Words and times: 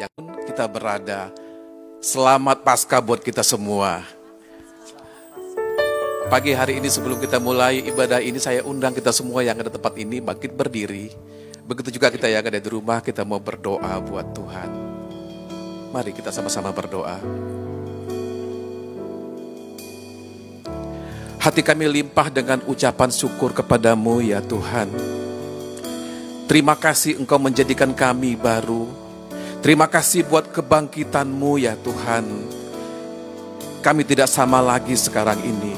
yang 0.00 0.12
kita 0.48 0.64
berada. 0.64 1.28
Selamat 2.00 2.64
pasca 2.64 2.96
buat 3.04 3.20
kita 3.20 3.44
semua. 3.44 4.00
Pagi 6.32 6.56
hari 6.56 6.80
ini 6.80 6.88
sebelum 6.88 7.20
kita 7.20 7.36
mulai 7.36 7.84
ibadah 7.84 8.22
ini 8.22 8.40
saya 8.40 8.64
undang 8.64 8.96
kita 8.96 9.12
semua 9.12 9.44
yang 9.44 9.60
ada 9.60 9.68
tempat 9.68 9.92
ini 10.00 10.24
bangkit 10.24 10.56
berdiri. 10.56 11.12
Begitu 11.68 12.00
juga 12.00 12.08
kita 12.08 12.32
yang 12.32 12.40
ada 12.40 12.56
di 12.56 12.70
rumah 12.70 13.04
kita 13.04 13.26
mau 13.28 13.42
berdoa 13.42 14.00
buat 14.00 14.32
Tuhan. 14.32 14.70
Mari 15.92 16.16
kita 16.16 16.32
sama-sama 16.32 16.72
berdoa. 16.72 17.18
Hati 21.40 21.60
kami 21.60 21.88
limpah 21.88 22.28
dengan 22.32 22.62
ucapan 22.64 23.10
syukur 23.10 23.52
kepadamu 23.52 24.22
ya 24.22 24.40
Tuhan. 24.40 24.88
Terima 26.46 26.78
kasih 26.78 27.20
engkau 27.20 27.36
menjadikan 27.42 27.92
kami 27.92 28.38
baru. 28.38 28.99
Terima 29.60 29.84
kasih 29.84 30.24
buat 30.24 30.48
kebangkitanmu 30.48 31.60
ya 31.60 31.76
Tuhan. 31.76 32.24
Kami 33.84 34.08
tidak 34.08 34.32
sama 34.32 34.56
lagi 34.64 34.96
sekarang 34.96 35.36
ini. 35.44 35.76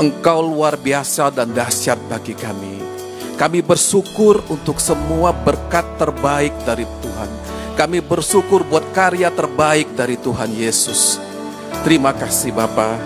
Engkau 0.00 0.40
luar 0.40 0.80
biasa 0.80 1.28
dan 1.28 1.52
dahsyat 1.52 2.00
bagi 2.08 2.32
kami. 2.32 2.80
Kami 3.36 3.60
bersyukur 3.60 4.40
untuk 4.48 4.80
semua 4.80 5.36
berkat 5.36 5.84
terbaik 6.00 6.56
dari 6.64 6.88
Tuhan. 6.88 7.30
Kami 7.76 8.00
bersyukur 8.00 8.64
buat 8.64 8.96
karya 8.96 9.28
terbaik 9.28 9.92
dari 9.92 10.16
Tuhan 10.16 10.48
Yesus. 10.48 11.20
Terima 11.84 12.16
kasih 12.16 12.56
Bapak. 12.56 12.96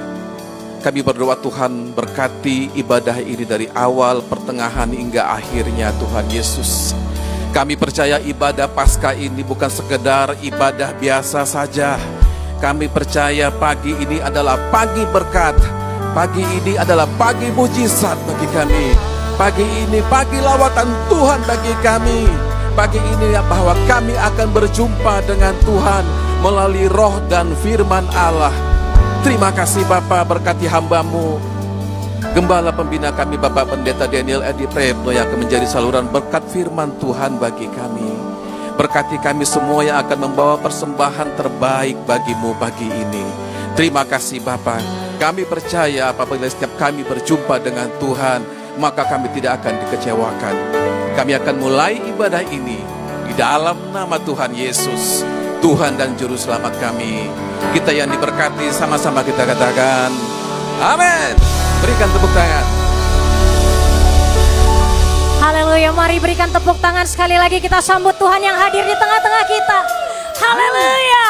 Kami 0.87 1.03
berdoa 1.03 1.35
Tuhan 1.35 1.99
berkati 1.99 2.79
ibadah 2.79 3.19
ini 3.19 3.43
dari 3.43 3.67
awal, 3.75 4.23
pertengahan 4.23 4.91
hingga 4.95 5.35
akhirnya 5.35 5.91
Tuhan 5.99 6.27
Yesus. 6.31 6.95
Kami 7.53 7.77
percaya 7.77 8.17
ibadah 8.17 8.65
pasca 8.65 9.13
ini 9.13 9.45
bukan 9.45 9.69
sekedar 9.69 10.33
ibadah 10.41 10.97
biasa 10.97 11.45
saja. 11.45 12.01
Kami 12.65 12.89
percaya 12.89 13.53
pagi 13.53 13.93
ini 13.93 14.25
adalah 14.25 14.57
pagi 14.73 15.05
berkat. 15.13 15.61
Pagi 16.17 16.41
ini 16.41 16.81
adalah 16.81 17.05
pagi 17.21 17.53
mujizat 17.53 18.17
bagi 18.25 18.49
kami. 18.57 18.97
Pagi 19.37 19.69
ini 19.85 20.01
pagi 20.09 20.41
lawatan 20.41 20.89
Tuhan 21.13 21.41
bagi 21.45 21.75
kami. 21.85 22.25
Pagi 22.73 22.97
ini 22.97 23.37
bahwa 23.45 23.77
kami 23.85 24.17
akan 24.17 24.49
berjumpa 24.49 25.21
dengan 25.29 25.53
Tuhan 25.61 26.05
melalui 26.41 26.89
roh 26.89 27.21
dan 27.29 27.53
firman 27.61 28.09
Allah. 28.17 28.57
Terima 29.21 29.53
kasih 29.53 29.85
Bapak 29.85 30.25
berkati 30.25 30.65
hambamu. 30.65 31.52
Gembala 32.33 32.73
pembina 32.73 33.13
kami 33.13 33.37
Bapak 33.37 33.77
Pendeta 33.77 34.09
Daniel 34.09 34.41
Edi 34.41 34.65
Prayitno 34.65 35.13
yang 35.13 35.29
akan 35.29 35.45
menjadi 35.45 35.69
saluran 35.69 36.09
berkat 36.09 36.41
firman 36.49 36.97
Tuhan 36.97 37.37
bagi 37.37 37.69
kami. 37.69 38.09
Berkati 38.73 39.21
kami 39.21 39.45
semua 39.45 39.85
yang 39.85 40.01
akan 40.01 40.33
membawa 40.33 40.57
persembahan 40.57 41.37
terbaik 41.37 42.01
bagimu 42.09 42.57
pagi 42.57 42.89
ini. 42.89 43.21
Terima 43.77 44.09
kasih 44.09 44.41
Bapak. 44.41 44.81
Kami 45.21 45.45
percaya 45.45 46.09
apabila 46.09 46.49
setiap 46.49 46.73
kami 46.81 47.05
berjumpa 47.05 47.61
dengan 47.61 47.93
Tuhan, 48.01 48.41
maka 48.81 49.05
kami 49.05 49.29
tidak 49.37 49.61
akan 49.61 49.77
dikecewakan. 49.85 50.57
Kami 51.13 51.37
akan 51.37 51.57
mulai 51.61 52.01
ibadah 52.01 52.41
ini 52.49 52.81
di 53.29 53.33
dalam 53.37 53.93
nama 53.93 54.17
Tuhan 54.17 54.57
Yesus. 54.57 55.21
Tuhan 55.61 56.01
dan 56.01 56.17
Juru 56.17 56.41
Selamat 56.41 56.73
kami. 56.81 57.29
Kita 57.77 57.93
yang 57.93 58.09
diberkati 58.09 58.73
sama-sama 58.73 59.21
kita 59.21 59.45
katakan, 59.45 60.09
Amin. 60.81 61.62
Berikan 61.83 62.07
tepuk 62.15 62.31
tangan. 62.31 62.63
Haleluya, 65.43 65.91
mari 65.91 66.23
berikan 66.23 66.47
tepuk 66.47 66.79
tangan 66.79 67.03
sekali 67.03 67.35
lagi 67.35 67.59
kita 67.59 67.83
sambut 67.83 68.15
Tuhan 68.23 68.39
yang 68.39 68.55
hadir 68.55 68.87
di 68.87 68.95
tengah-tengah 68.95 69.45
kita. 69.51 69.79
Haleluya. 70.39 71.27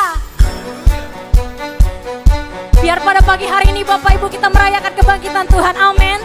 Biar 2.84 3.00
pada 3.00 3.24
pagi 3.24 3.48
hari 3.48 3.72
ini 3.72 3.80
Bapak 3.80 4.12
Ibu 4.20 4.28
kita 4.28 4.52
merayakan 4.52 4.92
kebangkitan 4.92 5.48
Tuhan. 5.48 5.72
Amin. 5.72 6.20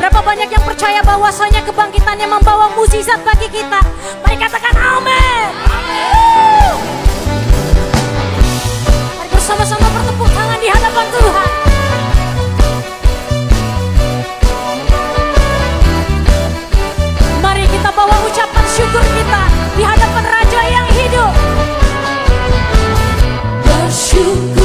Berapa 0.00 0.24
banyak 0.24 0.48
yang 0.48 0.64
percaya 0.64 1.04
bahwasanya 1.04 1.60
kebangkitannya 1.68 2.24
membawa 2.32 2.72
mukjizat 2.72 3.20
bagi 3.28 3.52
kita. 3.52 3.84
Mari 4.24 4.36
katakan 4.40 4.72
amin. 4.72 5.52
Mari 9.20 9.28
bersama-sama 9.36 9.84
bertepuk 9.92 10.32
tangan 10.32 10.58
di 10.64 10.68
hadapan 10.72 11.06
Tuhan. 11.12 11.65
Bawa 17.96 18.12
ucapan 18.28 18.64
syukur 18.68 19.00
kita 19.00 19.42
di 19.72 19.80
hadapan 19.80 20.24
Raja 20.28 20.60
yang 20.68 20.86
hidup. 20.92 21.32
Bersyukurlah 23.64 24.55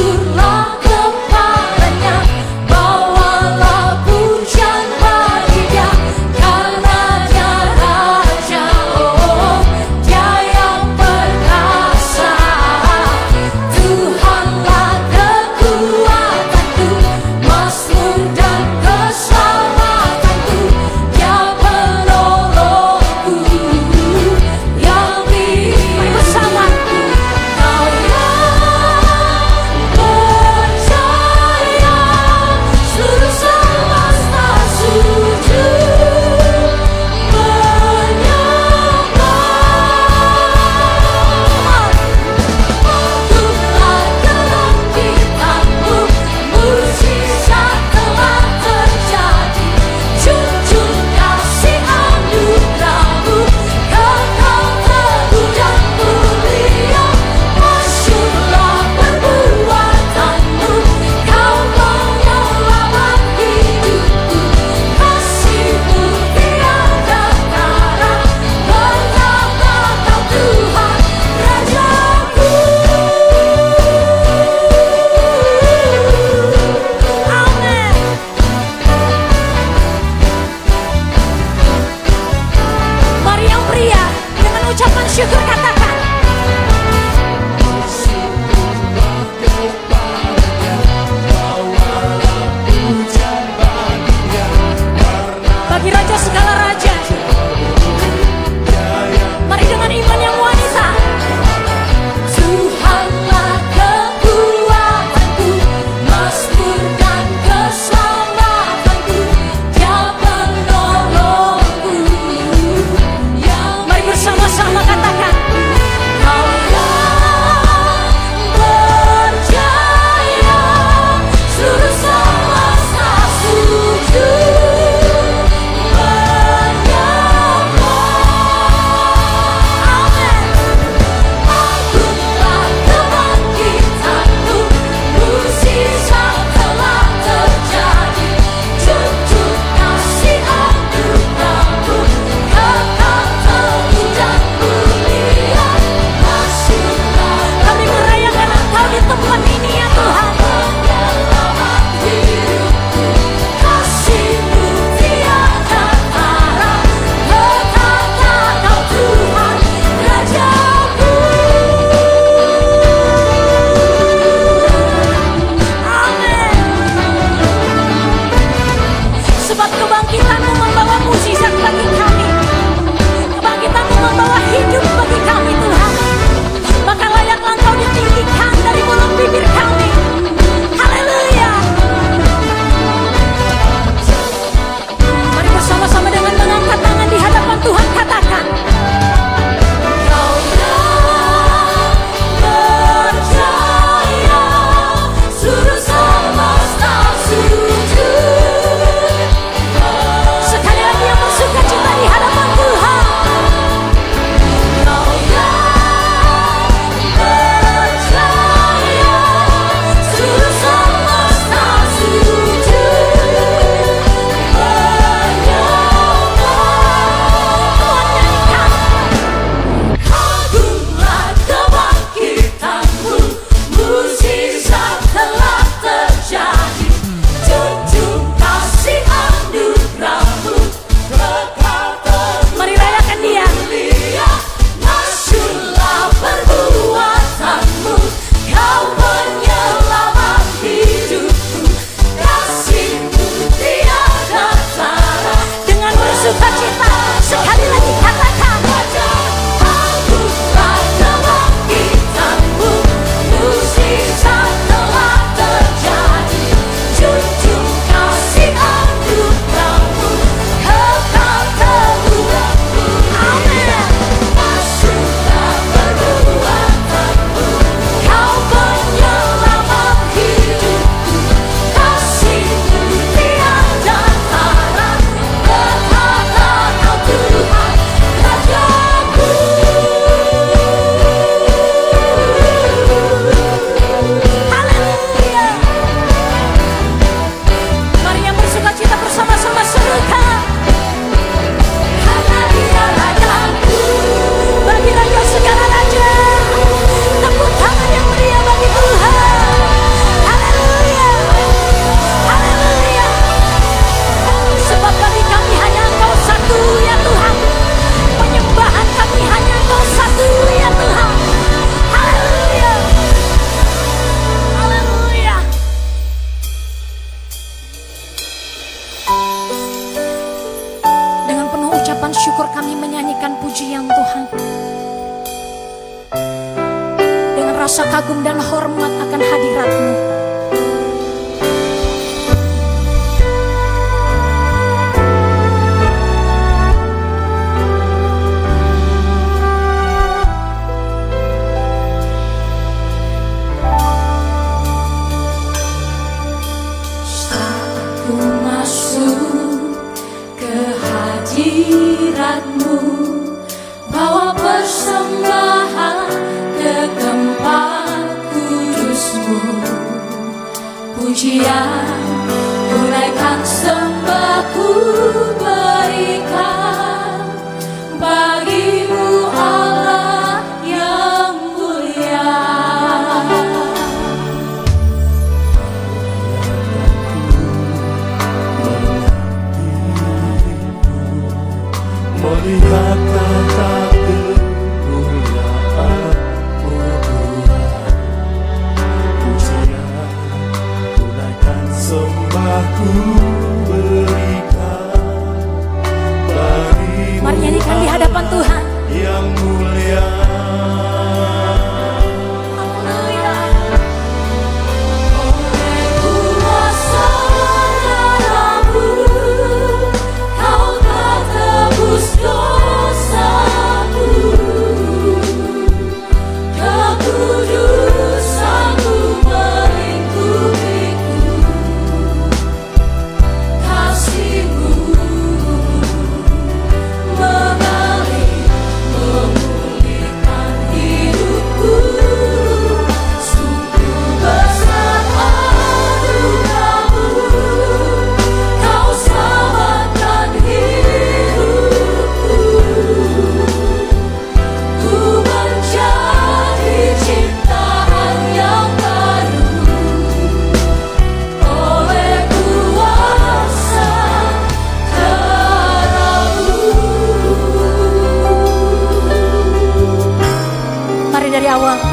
darahmu. 461.52 461.82
Mari 461.82 461.91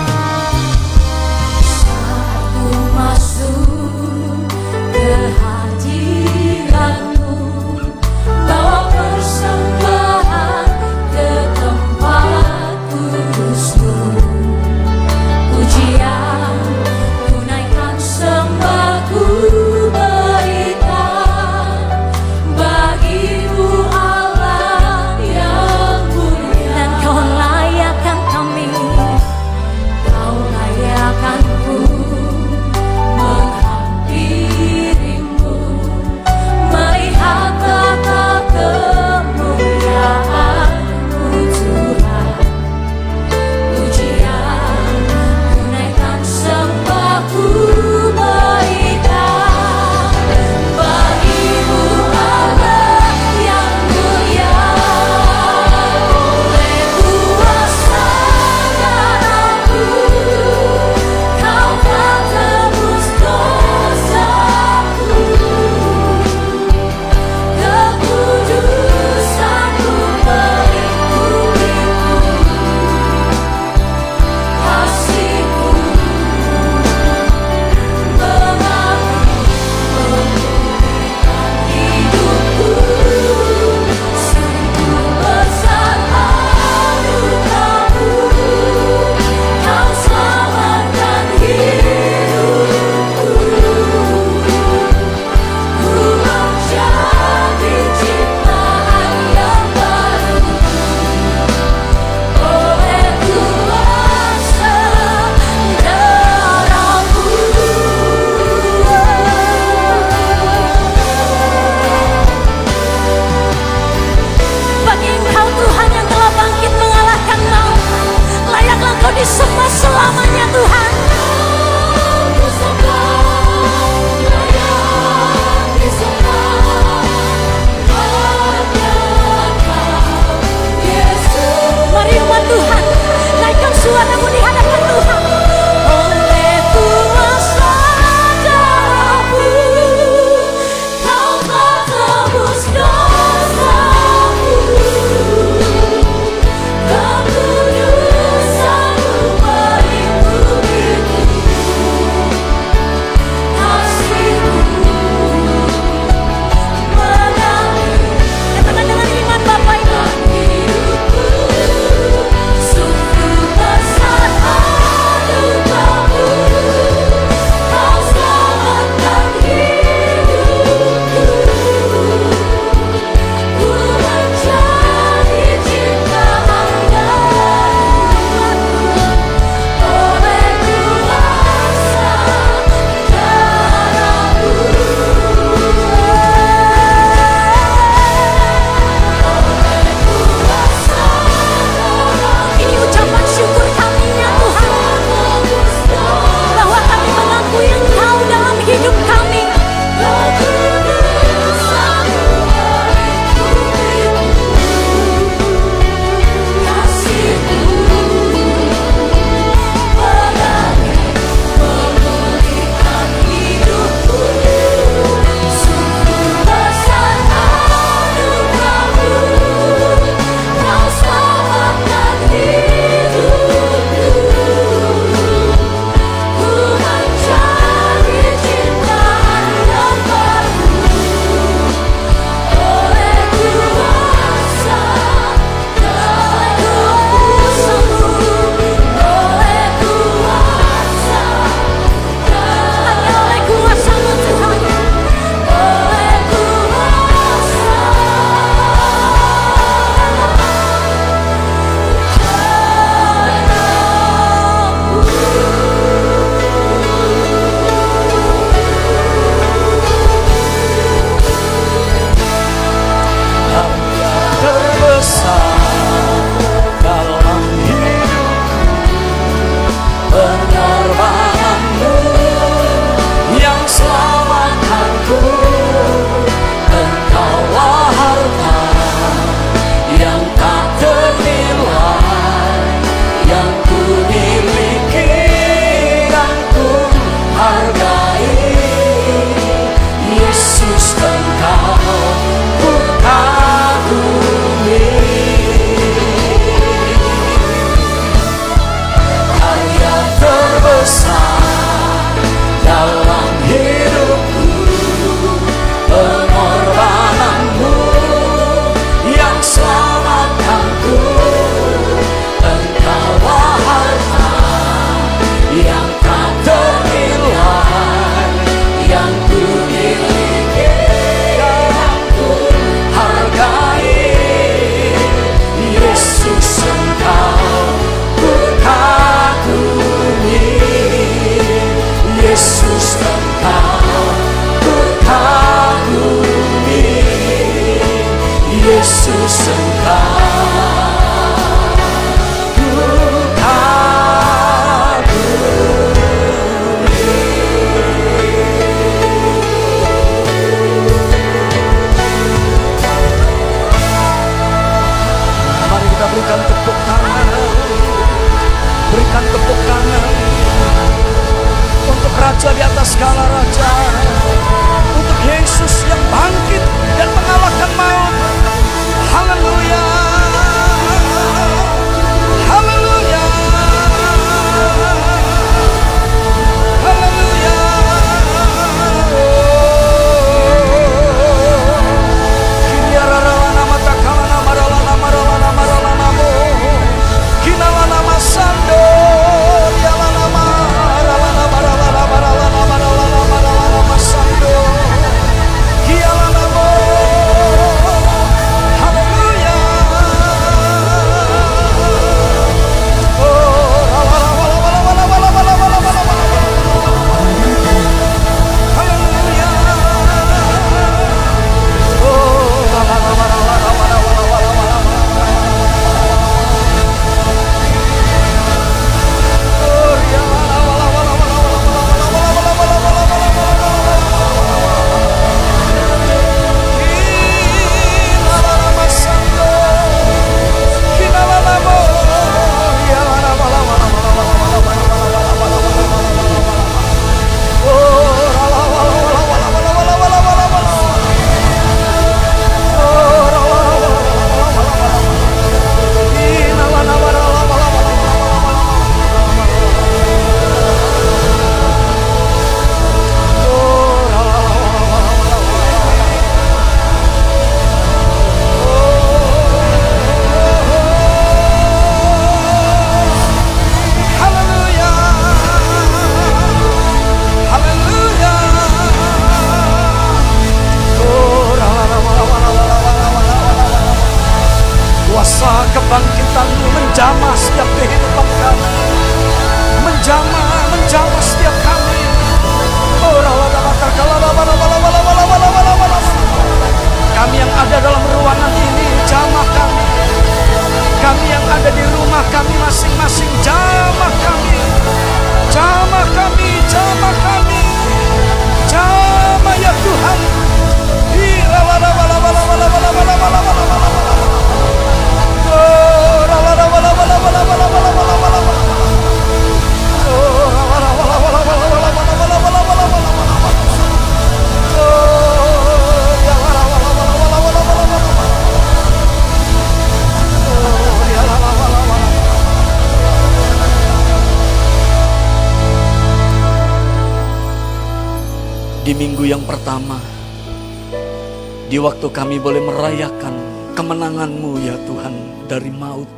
Waktu 531.80 532.12
kami 532.12 532.44
boleh 532.44 532.60
merayakan 532.60 533.36
kemenanganmu, 533.72 534.52
ya 534.68 534.76
Tuhan 534.84 535.16
dari 535.48 535.72
maut. 535.72 536.12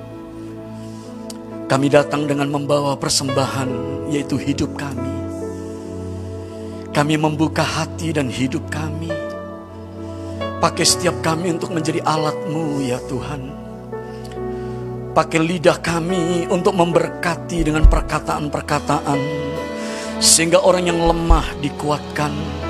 Kami 1.70 1.86
datang 1.86 2.26
dengan 2.26 2.50
membawa 2.50 2.98
persembahan 2.98 3.70
yaitu 4.10 4.42
hidup 4.42 4.74
kami. 4.74 5.14
Kami 6.90 7.14
membuka 7.14 7.62
hati 7.62 8.10
dan 8.10 8.34
hidup 8.34 8.66
kami. 8.74 9.14
Pakai 10.58 10.82
setiap 10.82 11.22
kami 11.22 11.54
untuk 11.54 11.78
menjadi 11.78 12.02
alatmu, 12.10 12.82
ya 12.82 12.98
Tuhan. 13.06 13.42
Pakai 15.14 15.46
lidah 15.46 15.78
kami 15.78 16.50
untuk 16.50 16.74
memberkati 16.74 17.70
dengan 17.70 17.86
perkataan-perkataan. 17.86 19.20
Sehingga 20.18 20.66
orang 20.66 20.90
yang 20.90 21.00
lemah 21.06 21.46
dikuatkan 21.62 22.61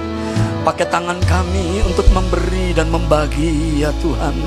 Pakai 0.62 0.86
tangan 0.94 1.18
kami 1.26 1.82
untuk 1.82 2.06
memberi 2.14 2.70
dan 2.78 2.94
membagi 2.94 3.82
ya 3.82 3.90
Tuhan. 3.98 4.38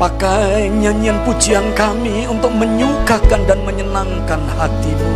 Pakai 0.00 0.72
nyanyian 0.72 1.20
pujian 1.28 1.76
kami 1.76 2.24
untuk 2.24 2.48
menyukakan 2.56 3.44
dan 3.44 3.60
menyenangkan 3.68 4.40
hatimu. 4.56 5.12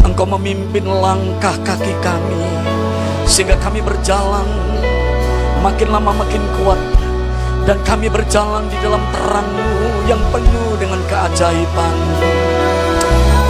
Engkau 0.00 0.24
memimpin 0.24 0.88
langkah 0.88 1.52
kaki 1.60 1.92
kami 2.00 2.40
Sehingga 3.28 3.58
kami 3.60 3.84
berjalan 3.84 4.48
makin 5.60 5.92
lama 5.92 6.14
makin 6.14 6.40
kuat 6.56 6.80
Dan 7.68 7.76
kami 7.84 8.08
berjalan 8.08 8.64
di 8.72 8.80
dalam 8.80 9.02
terangmu 9.12 10.08
yang 10.08 10.22
penuh 10.32 10.72
dengan 10.80 11.02
keajaiban. 11.10 11.96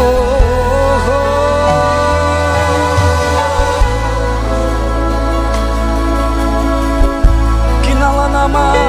Oh, 0.01 0.11
oh, 0.11 1.07
oh. 1.07 1.36
mama. 8.57 8.86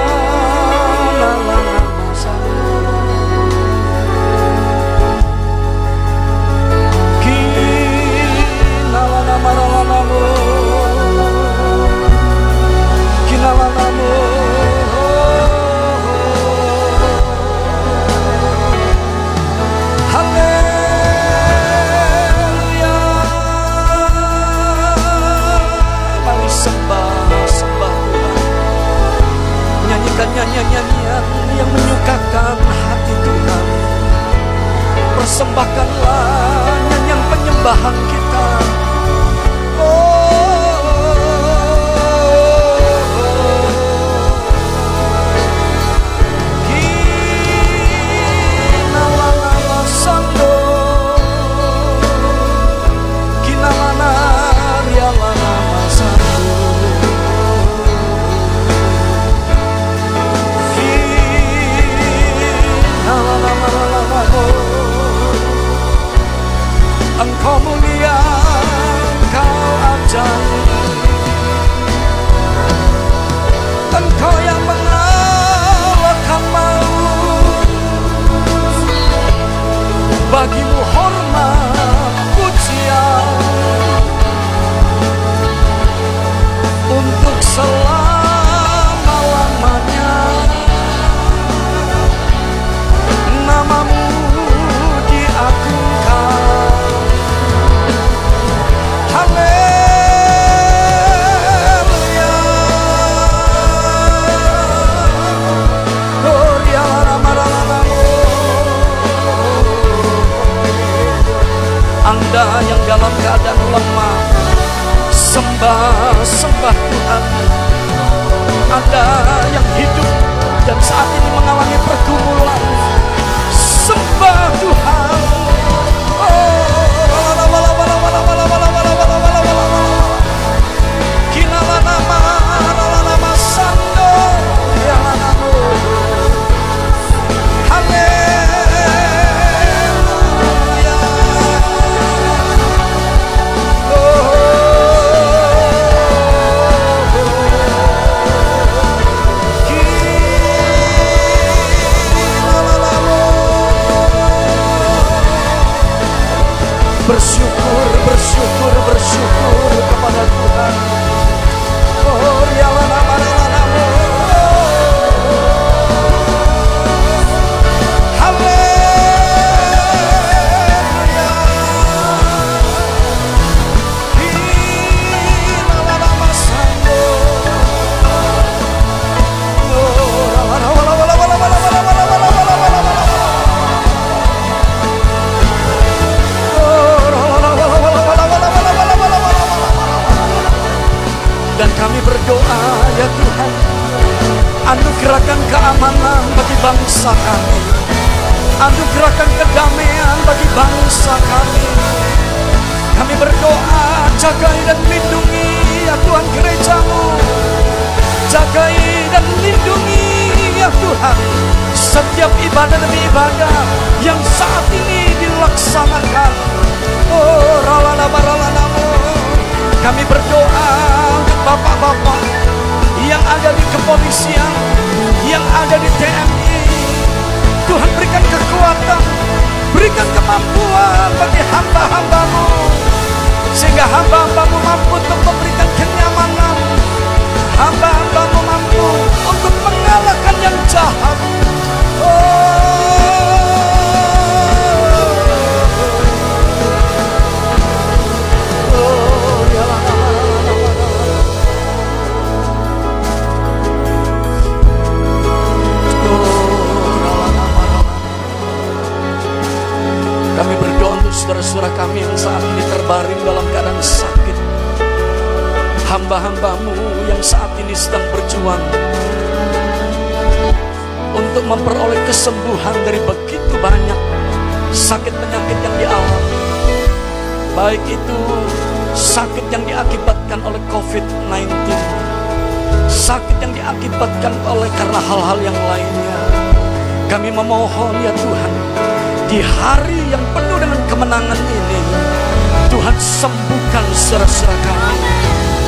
Sembuhkan 293.18 293.86
saudara-saudara 293.98 294.58
kami. 294.62 295.10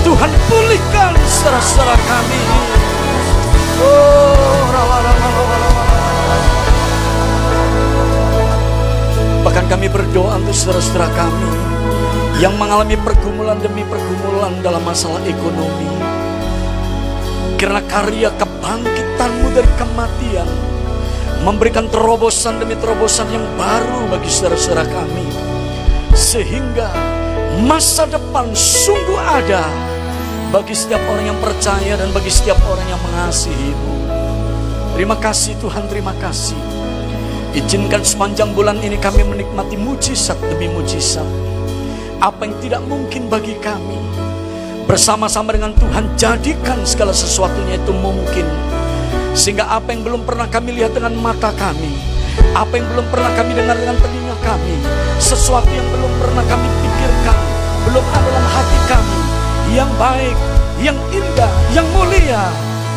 Tuhan 0.06 0.32
pulihkan 0.46 1.14
saudara-saudara 1.26 1.98
kami. 1.98 2.42
Oh, 3.82 4.62
rawa, 4.70 4.98
rawa, 5.02 5.28
rawa, 5.34 5.56
rawa. 5.58 5.84
Bahkan 9.50 9.66
kami 9.66 9.88
berdoa 9.90 10.38
untuk 10.38 10.54
saudara-saudara 10.54 11.10
kami 11.18 11.50
yang 12.38 12.54
mengalami 12.54 12.94
pergumulan 13.02 13.58
demi 13.58 13.82
pergumulan 13.82 14.54
dalam 14.62 14.86
masalah 14.86 15.18
ekonomi. 15.26 15.90
Karena 17.58 17.82
karya 17.90 18.30
kebangkitanmu 18.38 19.48
dari 19.58 19.72
kematian 19.74 20.50
memberikan 21.42 21.90
terobosan 21.90 22.62
demi 22.62 22.78
terobosan 22.78 23.26
yang 23.34 23.44
baru 23.58 24.06
bagi 24.06 24.30
saudara-saudara 24.30 24.86
kami. 24.86 25.26
Sehingga 26.14 27.19
masa 27.66 28.08
depan 28.08 28.48
sungguh 28.56 29.20
ada 29.20 29.68
bagi 30.50 30.72
setiap 30.72 31.02
orang 31.12 31.34
yang 31.34 31.40
percaya 31.44 32.00
dan 32.00 32.10
bagi 32.16 32.32
setiap 32.32 32.58
orang 32.66 32.88
yang 32.88 33.02
mengasihimu. 33.04 33.96
Terima 34.96 35.16
kasih 35.20 35.56
Tuhan, 35.60 35.88
terima 35.92 36.14
kasih. 36.18 36.58
Izinkan 37.56 38.06
sepanjang 38.06 38.54
bulan 38.54 38.78
ini 38.80 38.96
kami 39.02 39.26
menikmati 39.26 39.76
mujizat 39.76 40.38
demi 40.40 40.70
mujizat. 40.70 41.26
Apa 42.20 42.46
yang 42.46 42.56
tidak 42.60 42.82
mungkin 42.86 43.32
bagi 43.32 43.56
kami, 43.64 43.98
bersama-sama 44.86 45.56
dengan 45.56 45.72
Tuhan 45.78 46.14
jadikan 46.20 46.84
segala 46.84 47.16
sesuatunya 47.16 47.80
itu 47.80 47.96
mungkin. 47.96 48.44
Sehingga 49.38 49.70
apa 49.72 49.94
yang 49.94 50.04
belum 50.04 50.22
pernah 50.26 50.50
kami 50.50 50.76
lihat 50.78 50.98
dengan 50.98 51.16
mata 51.16 51.54
kami, 51.56 51.96
apa 52.58 52.74
yang 52.76 52.86
belum 52.92 53.08
pernah 53.08 53.32
kami 53.38 53.52
dengar 53.56 53.78
dengan 53.78 53.98
telinga 54.02 54.36
kami, 54.42 54.76
sesuatu 55.22 55.70
yang 55.70 55.86
belum 55.94 56.12
pernah 56.18 56.44
kami 56.44 56.68
pikirkan, 56.68 56.89
belum 57.88 58.06
ada 58.12 58.28
dalam 58.28 58.48
hati 58.52 58.80
kami, 58.90 59.22
yang 59.76 59.92
baik, 59.96 60.38
yang 60.80 60.98
indah, 61.12 61.52
yang 61.72 61.88
mulia, 61.96 62.44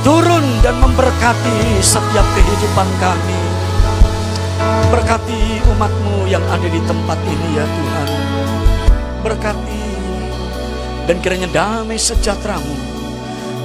turun 0.02 0.42
dan 0.62 0.78
memberkati 0.82 1.78
setiap 1.78 2.26
kehidupan 2.34 2.88
kami. 2.98 3.42
Berkati 4.90 5.62
umatmu 5.74 6.30
yang 6.30 6.42
ada 6.50 6.68
di 6.68 6.80
tempat 6.86 7.18
ini 7.26 7.48
ya 7.58 7.64
Tuhan. 7.66 8.08
Berkati 9.22 9.82
Dan 11.02 11.18
kiranya 11.18 11.50
damai 11.50 11.98
sejahteramu 11.98 12.78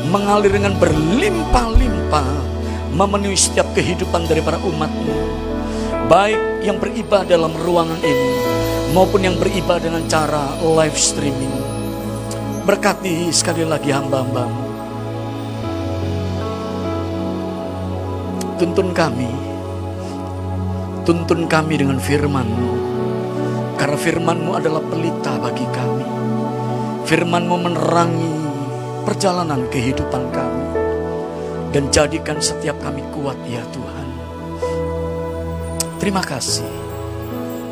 mengalir 0.09 0.49
dengan 0.49 0.73
berlimpah-limpah 0.81 2.29
memenuhi 2.97 3.37
setiap 3.37 3.69
kehidupan 3.77 4.25
dari 4.25 4.41
para 4.41 4.57
umatmu. 4.57 5.13
Baik 6.09 6.65
yang 6.65 6.81
beribadah 6.81 7.29
dalam 7.29 7.53
ruangan 7.61 8.01
ini 8.01 8.56
maupun 8.91 9.25
yang 9.25 9.35
beribadah 9.35 9.83
dengan 9.83 10.03
cara 10.07 10.55
live 10.61 10.95
streaming. 10.95 11.55
Berkati 12.67 13.31
sekali 13.31 13.63
lagi 13.63 13.91
hamba-hambamu. 13.95 14.63
Tuntun 18.59 18.89
kami. 18.91 19.31
Tuntun 21.07 21.47
kami 21.47 21.73
dengan 21.79 22.01
firman-Mu. 22.01 22.71
Karena 23.79 23.95
firman-Mu 23.95 24.51
adalah 24.57 24.83
pelita 24.83 25.39
bagi 25.39 25.63
kami. 25.71 26.07
Firman-Mu 27.07 27.55
menerangi 27.55 28.35
perjalanan 29.07 29.63
kehidupan 29.71 30.23
kami. 30.33 30.67
Dan 31.71 31.87
jadikan 31.93 32.41
setiap 32.41 32.75
kami 32.83 33.05
kuat 33.15 33.37
ya 33.47 33.63
Tuhan. 33.71 34.07
Terima 36.01 36.25
kasih. 36.25 36.86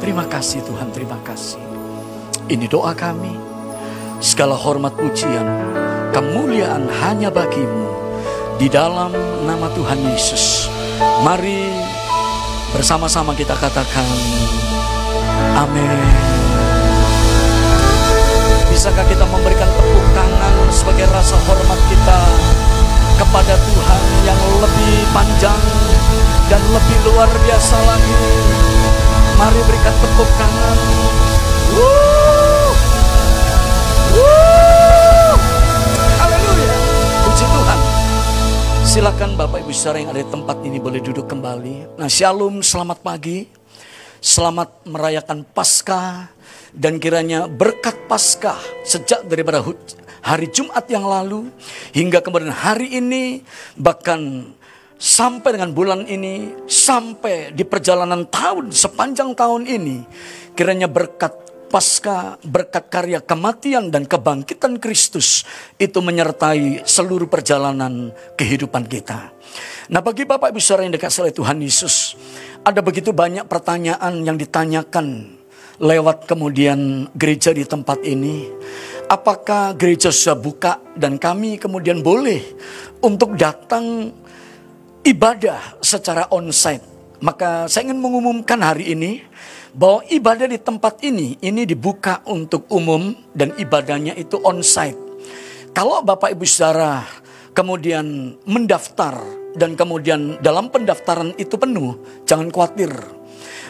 Terima 0.06 0.30
kasih 0.30 0.62
Tuhan, 0.62 0.94
terima 0.94 1.18
kasih. 1.26 1.58
Ini 2.46 2.70
doa 2.70 2.94
kami. 2.94 3.34
Segala 4.22 4.54
hormat 4.54 4.94
pujian, 4.94 5.42
kemuliaan 6.14 6.86
hanya 7.02 7.34
bagimu. 7.34 7.90
Di 8.62 8.70
dalam 8.70 9.10
nama 9.50 9.66
Tuhan 9.74 9.98
Yesus. 10.06 10.70
Mari 11.26 11.74
bersama-sama 12.70 13.34
kita 13.34 13.58
katakan 13.58 14.06
Amin. 15.58 15.90
Bisakah 18.70 19.10
kita 19.10 19.26
memberikan 19.26 19.74
tepuk 19.74 20.06
tangan 20.14 20.56
sebagai 20.70 21.10
rasa 21.10 21.34
hormat 21.50 21.82
kita 21.90 22.20
kepada 23.26 23.58
Tuhan 23.58 24.02
yang 24.22 24.42
lebih 24.62 24.96
panjang 25.18 25.62
dan 26.54 26.62
lebih 26.62 26.98
luar 27.10 27.30
biasa 27.42 27.78
lagi? 27.90 28.75
Mari 29.36 29.60
berikan 29.68 29.96
tepuk 30.00 30.30
tangan. 30.40 30.78
Haleluya. 36.24 36.76
Puji. 37.28 37.46
Silakan 38.88 39.36
Bapak 39.36 39.60
Ibu 39.60 39.76
saudara 39.76 40.00
yang 40.00 40.16
ada 40.16 40.24
di 40.24 40.30
tempat 40.32 40.58
ini 40.64 40.80
boleh 40.80 41.04
duduk 41.04 41.28
kembali. 41.28 42.00
Nah, 42.00 42.08
Shalom, 42.08 42.64
selamat 42.64 43.04
pagi. 43.04 43.44
Selamat 44.24 44.72
merayakan 44.88 45.44
Paskah 45.44 46.32
dan 46.72 46.96
kiranya 46.96 47.52
berkat 47.52 48.08
Paskah 48.08 48.58
sejak 48.88 49.28
daripada 49.28 49.60
hari 50.24 50.48
Jumat 50.48 50.88
yang 50.88 51.06
lalu 51.06 51.52
hingga 51.92 52.24
kemudian 52.24 52.56
hari 52.56 52.98
ini 53.04 53.44
bahkan 53.76 54.48
sampai 54.96 55.60
dengan 55.60 55.76
bulan 55.76 56.08
ini 56.08 56.66
sampai 56.66 57.52
di 57.52 57.68
perjalanan 57.68 58.28
tahun 58.28 58.72
sepanjang 58.72 59.36
tahun 59.36 59.68
ini 59.68 59.98
kiranya 60.56 60.88
berkat 60.88 61.46
pasca 61.68 62.40
berkat 62.40 62.88
karya 62.88 63.20
kematian 63.20 63.92
dan 63.92 64.08
kebangkitan 64.08 64.80
Kristus 64.80 65.44
itu 65.76 66.00
menyertai 66.00 66.88
seluruh 66.88 67.28
perjalanan 67.28 68.16
kehidupan 68.40 68.88
kita. 68.88 69.36
Nah 69.92 70.00
bagi 70.00 70.24
Bapak 70.24 70.56
Ibu 70.56 70.62
Saudara 70.64 70.88
yang 70.88 70.96
dikasih 70.96 71.28
oleh 71.28 71.36
Tuhan 71.36 71.58
Yesus, 71.60 72.16
ada 72.64 72.80
begitu 72.80 73.12
banyak 73.12 73.46
pertanyaan 73.52 74.24
yang 74.24 74.40
ditanyakan 74.40 75.36
lewat 75.84 76.26
kemudian 76.26 77.12
gereja 77.14 77.52
di 77.52 77.68
tempat 77.68 78.02
ini. 78.08 78.48
Apakah 79.06 79.78
gereja 79.78 80.10
sudah 80.10 80.34
buka 80.34 80.82
dan 80.98 81.22
kami 81.22 81.62
kemudian 81.62 82.02
boleh 82.02 82.42
untuk 83.06 83.38
datang 83.38 84.10
ibadah 85.06 85.78
secara 85.80 86.28
onsite. 86.34 86.82
Maka 87.22 87.70
saya 87.72 87.88
ingin 87.88 88.02
mengumumkan 88.02 88.60
hari 88.60 88.92
ini 88.92 89.24
bahwa 89.72 90.04
ibadah 90.12 90.50
di 90.50 90.60
tempat 90.60 91.00
ini 91.06 91.40
ini 91.40 91.64
dibuka 91.64 92.26
untuk 92.28 92.68
umum 92.74 93.16
dan 93.32 93.56
ibadahnya 93.56 94.18
itu 94.18 94.36
onsite. 94.42 95.00
Kalau 95.72 96.04
Bapak 96.04 96.36
Ibu 96.36 96.44
Saudara 96.44 97.06
kemudian 97.56 98.36
mendaftar 98.44 99.16
dan 99.56 99.80
kemudian 99.80 100.42
dalam 100.44 100.68
pendaftaran 100.68 101.32
itu 101.40 101.56
penuh, 101.56 101.96
jangan 102.28 102.52
khawatir. 102.52 102.92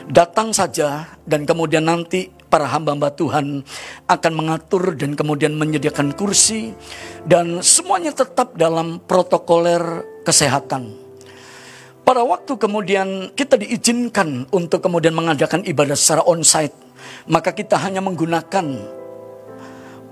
Datang 0.05 0.53
saja 0.53 1.17
dan 1.25 1.49
kemudian 1.49 1.85
nanti 1.85 2.29
para 2.49 2.69
hamba-hamba 2.69 3.09
Tuhan 3.13 3.65
akan 4.05 4.33
mengatur 4.37 4.93
dan 4.93 5.17
kemudian 5.17 5.57
menyediakan 5.57 6.13
kursi 6.13 6.77
dan 7.25 7.65
semuanya 7.65 8.13
tetap 8.13 8.53
dalam 8.53 9.01
protokoler 9.01 10.05
kesehatan. 10.21 11.04
Pada 12.05 12.21
waktu 12.21 12.53
kemudian 12.61 13.33
kita 13.33 13.57
diizinkan 13.57 14.45
untuk 14.53 14.85
kemudian 14.85 15.17
mengadakan 15.17 15.65
ibadah 15.65 15.97
secara 15.97 16.21
onsite, 16.21 16.77
maka 17.25 17.49
kita 17.49 17.81
hanya 17.81 17.97
menggunakan 17.97 18.61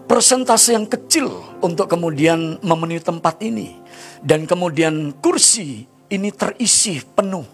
persentase 0.10 0.74
yang 0.74 0.90
kecil 0.90 1.30
untuk 1.62 1.94
kemudian 1.94 2.58
memenuhi 2.66 2.98
tempat 2.98 3.38
ini. 3.46 3.78
Dan 4.26 4.50
kemudian 4.50 5.14
kursi 5.22 5.86
ini 6.10 6.34
terisi 6.34 6.98
penuh. 6.98 7.46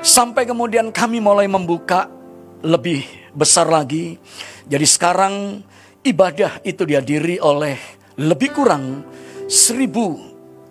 Sampai 0.00 0.48
kemudian 0.48 0.88
kami 0.88 1.20
mulai 1.20 1.44
membuka 1.44 2.08
lebih 2.64 3.04
besar 3.36 3.68
lagi. 3.68 4.16
Jadi 4.64 4.86
sekarang 4.88 5.60
ibadah 6.08 6.64
itu 6.64 6.88
dihadiri 6.88 7.36
oleh 7.36 7.76
lebih 8.16 8.48
kurang 8.56 9.04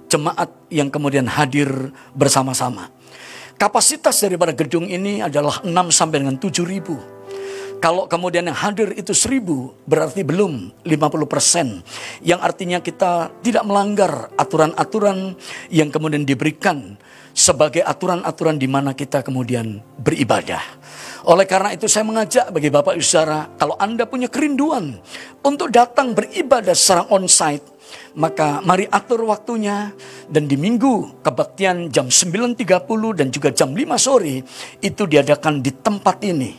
jemaat 0.07 0.49
yang 0.71 0.87
kemudian 0.91 1.27
hadir 1.27 1.91
bersama-sama. 2.15 2.91
Kapasitas 3.57 4.21
daripada 4.21 4.53
gedung 4.53 4.85
ini 4.85 5.19
adalah 5.19 5.61
6 5.65 5.71
sampai 5.89 6.21
dengan 6.21 6.37
7 6.37 6.61
ribu. 6.67 6.95
Kalau 7.77 8.09
kemudian 8.09 8.49
yang 8.49 8.57
hadir 8.57 8.89
itu 8.97 9.13
1000 9.13 9.85
berarti 9.85 10.25
belum 10.25 10.81
50%. 10.81 12.25
Yang 12.25 12.39
artinya 12.41 12.81
kita 12.81 13.29
tidak 13.45 13.63
melanggar 13.69 14.33
aturan-aturan 14.33 15.37
yang 15.69 15.93
kemudian 15.93 16.25
diberikan 16.25 16.97
sebagai 17.37 17.85
aturan-aturan 17.85 18.57
di 18.57 18.65
mana 18.65 18.97
kita 18.97 19.21
kemudian 19.21 19.77
beribadah. 20.01 20.61
Oleh 21.29 21.45
karena 21.45 21.69
itu 21.69 21.85
saya 21.85 22.01
mengajak 22.01 22.49
bagi 22.49 22.73
Bapak 22.73 22.97
Ibu 22.97 23.05
Saudara, 23.05 23.45
kalau 23.61 23.77
Anda 23.77 24.09
punya 24.09 24.25
kerinduan 24.25 24.97
untuk 25.45 25.69
datang 25.69 26.17
beribadah 26.17 26.73
secara 26.73 27.05
onsite, 27.13 27.76
maka 28.17 28.59
mari 28.65 28.89
atur 28.89 29.23
waktunya 29.29 29.93
dan 30.27 30.49
di 30.49 30.57
minggu 30.57 31.21
kebaktian 31.21 31.93
jam 31.93 32.09
9.30 32.09 32.63
dan 33.13 33.27
juga 33.29 33.49
jam 33.53 33.71
5 33.71 33.85
sore 34.01 34.41
itu 34.81 35.03
diadakan 35.05 35.61
di 35.61 35.71
tempat 35.71 36.17
ini. 36.25 36.51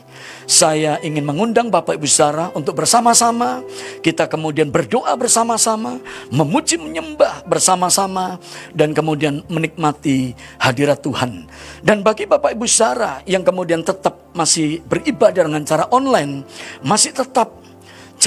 Saya 0.49 0.97
ingin 1.05 1.23
mengundang 1.29 1.69
Bapak 1.69 2.01
Ibu 2.01 2.09
Saudara 2.09 2.51
untuk 2.57 2.81
bersama-sama 2.81 3.63
kita 4.01 4.27
kemudian 4.27 4.73
berdoa 4.73 5.13
bersama-sama, 5.15 6.01
memuji 6.33 6.81
menyembah 6.81 7.45
bersama-sama 7.45 8.41
dan 8.73 8.97
kemudian 8.97 9.45
menikmati 9.47 10.33
hadirat 10.59 11.05
Tuhan. 11.05 11.47
Dan 11.85 12.01
bagi 12.01 12.25
Bapak 12.25 12.57
Ibu 12.57 12.65
Saudara 12.67 13.21
yang 13.29 13.45
kemudian 13.45 13.85
tetap 13.85 14.33
masih 14.33 14.81
beribadah 14.87 15.45
dengan 15.47 15.63
cara 15.67 15.85
online, 15.93 16.47
masih 16.81 17.13
tetap 17.13 17.58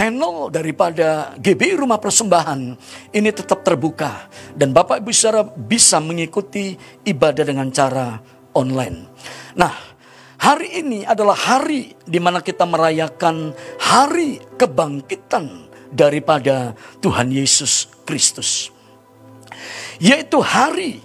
channel 0.02 0.50
daripada 0.50 1.38
GBI 1.38 1.78
Rumah 1.78 2.02
Persembahan 2.02 2.74
ini 3.14 3.30
tetap 3.30 3.62
terbuka 3.62 4.34
dan 4.58 4.74
Bapak 4.74 4.98
Ibu 4.98 5.14
Saudara 5.14 5.46
bisa 5.46 6.02
mengikuti 6.02 6.74
ibadah 7.06 7.46
dengan 7.46 7.70
cara 7.70 8.18
online. 8.58 9.06
Nah, 9.54 9.70
hari 10.42 10.82
ini 10.82 11.06
adalah 11.06 11.38
hari 11.38 11.94
di 12.02 12.18
mana 12.18 12.42
kita 12.42 12.66
merayakan 12.66 13.54
hari 13.78 14.42
kebangkitan 14.58 15.70
daripada 15.94 16.74
Tuhan 16.98 17.30
Yesus 17.30 17.86
Kristus. 18.02 18.74
Yaitu 20.02 20.42
hari 20.42 20.98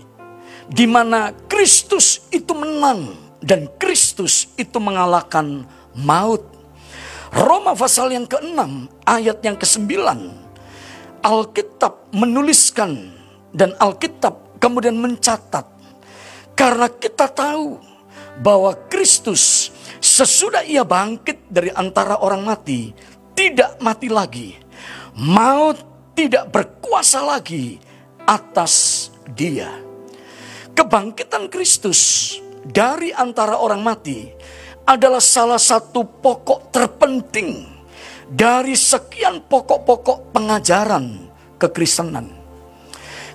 di 0.73 0.89
mana 0.89 1.37
Kristus 1.53 2.25
itu 2.33 2.57
menang 2.57 3.13
dan 3.45 3.69
Kristus 3.77 4.49
itu 4.57 4.81
mengalahkan 4.81 5.69
maut. 5.93 6.56
Roma 7.37 7.77
pasal 7.77 8.17
yang 8.17 8.25
ke-6 8.25 8.57
ayat 9.05 9.45
yang 9.45 9.61
ke-9 9.61 9.93
Alkitab 11.21 12.09
menuliskan 12.17 13.13
dan 13.53 13.77
Alkitab 13.77 14.57
kemudian 14.57 14.97
mencatat. 14.97 15.69
Karena 16.57 16.89
kita 16.89 17.29
tahu 17.29 17.77
bahwa 18.41 18.73
Kristus 18.89 19.69
sesudah 20.01 20.65
ia 20.65 20.81
bangkit 20.81 21.45
dari 21.53 21.69
antara 21.77 22.25
orang 22.25 22.41
mati 22.41 22.97
tidak 23.37 23.77
mati 23.85 24.09
lagi. 24.09 24.57
Maut 25.21 25.77
tidak 26.17 26.49
berkuasa 26.49 27.21
lagi 27.21 27.77
atas 28.25 29.09
dia. 29.37 29.69
Kebangkitan 30.73 31.53
Kristus 31.53 32.33
dari 32.65 33.13
antara 33.13 33.61
orang 33.61 33.85
mati 33.85 34.33
adalah 34.87 35.21
salah 35.21 35.59
satu 35.59 36.07
pokok 36.07 36.71
terpenting 36.71 37.67
dari 38.31 38.79
sekian 38.79 39.43
pokok-pokok 39.43 40.31
pengajaran 40.31 41.27
kekristenan. 41.59 42.31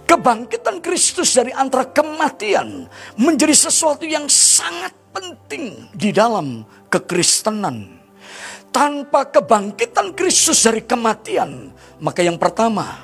Kebangkitan 0.08 0.84
Kristus 0.84 1.32
dari 1.36 1.56
antara 1.56 1.88
kematian 1.88 2.88
menjadi 3.16 3.56
sesuatu 3.56 4.04
yang 4.04 4.28
sangat 4.28 4.92
penting 5.16 5.88
di 5.96 6.12
dalam 6.12 6.64
kekristenan. 6.92 8.00
Tanpa 8.72 9.28
kebangkitan 9.28 10.16
Kristus 10.16 10.64
dari 10.64 10.80
kematian, 10.84 11.76
maka 12.00 12.24
yang 12.24 12.40
pertama, 12.40 13.04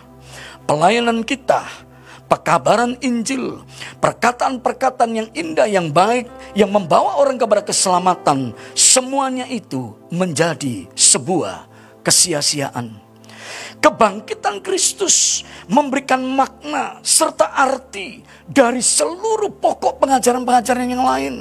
pelayanan 0.63 1.27
kita, 1.27 1.86
pekabaran 2.27 2.99
Injil, 3.01 3.63
perkataan-perkataan 4.03 5.11
yang 5.15 5.29
indah, 5.33 5.65
yang 5.65 5.89
baik, 5.89 6.27
yang 6.53 6.69
membawa 6.69 7.17
orang 7.17 7.39
kepada 7.39 7.63
keselamatan, 7.63 8.51
semuanya 8.75 9.47
itu 9.47 9.95
menjadi 10.11 10.85
sebuah 10.93 11.67
kesia-siaan. 12.03 13.07
Kebangkitan 13.77 14.59
Kristus 14.59 15.45
memberikan 15.69 16.19
makna 16.23 16.99
serta 17.05 17.51
arti 17.53 18.23
dari 18.47 18.81
seluruh 18.81 19.53
pokok 19.53 20.01
pengajaran-pengajaran 20.01 20.87
yang 20.87 21.03
lain. 21.03 21.35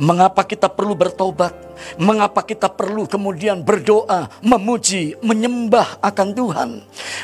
Mengapa 0.00 0.42
kita 0.42 0.72
perlu 0.72 0.96
bertobat? 0.96 1.65
Mengapa 1.96 2.42
kita 2.42 2.68
perlu 2.72 3.06
kemudian 3.08 3.62
berdoa, 3.62 4.28
memuji, 4.42 5.16
menyembah 5.20 6.00
akan 6.00 6.28
Tuhan? 6.32 6.70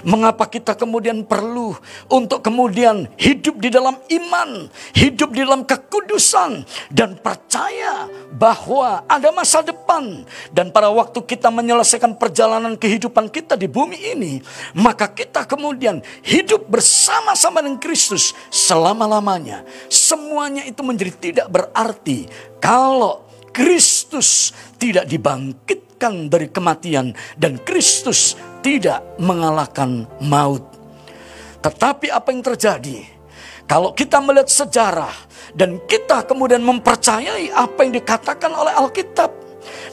Mengapa 0.07 0.49
kita 0.49 0.77
kemudian 0.77 1.25
perlu 1.27 1.75
untuk 2.09 2.45
kemudian 2.45 3.09
hidup 3.17 3.59
di 3.59 3.69
dalam 3.73 3.97
iman, 3.99 4.69
hidup 4.97 5.35
di 5.35 5.43
dalam 5.43 5.63
kekudusan, 5.67 6.65
dan 6.93 7.17
percaya 7.19 8.09
bahwa 8.35 9.05
ada 9.07 9.31
masa 9.31 9.63
depan, 9.63 10.25
dan 10.51 10.73
pada 10.73 10.91
waktu 10.93 11.23
kita 11.23 11.49
menyelesaikan 11.49 12.17
perjalanan 12.17 12.75
kehidupan 12.77 13.29
kita 13.31 13.55
di 13.57 13.69
bumi 13.69 13.99
ini, 14.17 14.33
maka 14.77 15.09
kita 15.09 15.45
kemudian 15.47 16.01
hidup 16.25 16.67
bersama-sama 16.69 17.63
dengan 17.63 17.79
Kristus 17.79 18.35
selama-lamanya. 18.49 19.65
Semuanya 19.89 20.65
itu 20.67 20.81
menjadi 20.85 21.13
tidak 21.17 21.47
berarti 21.49 22.27
kalau 22.59 23.32
Kristus 23.53 24.51
tidak 24.81 25.05
dibangkitkan 25.07 26.33
dari 26.33 26.49
kematian 26.49 27.13
dan 27.37 27.61
Kristus 27.61 28.35
tidak 28.65 29.05
mengalahkan 29.21 30.09
maut. 30.25 30.65
Tetapi 31.61 32.11
apa 32.11 32.29
yang 32.33 32.43
terjadi? 32.43 32.99
Kalau 33.69 33.95
kita 33.95 34.19
melihat 34.19 34.51
sejarah 34.51 35.15
dan 35.55 35.79
kita 35.87 36.27
kemudian 36.27 36.65
mempercayai 36.65 37.53
apa 37.55 37.87
yang 37.87 37.95
dikatakan 37.95 38.51
oleh 38.51 38.75
Alkitab, 38.75 39.31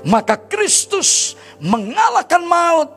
maka 0.08 0.40
Kristus 0.40 1.38
mengalahkan 1.62 2.42
maut. 2.48 2.90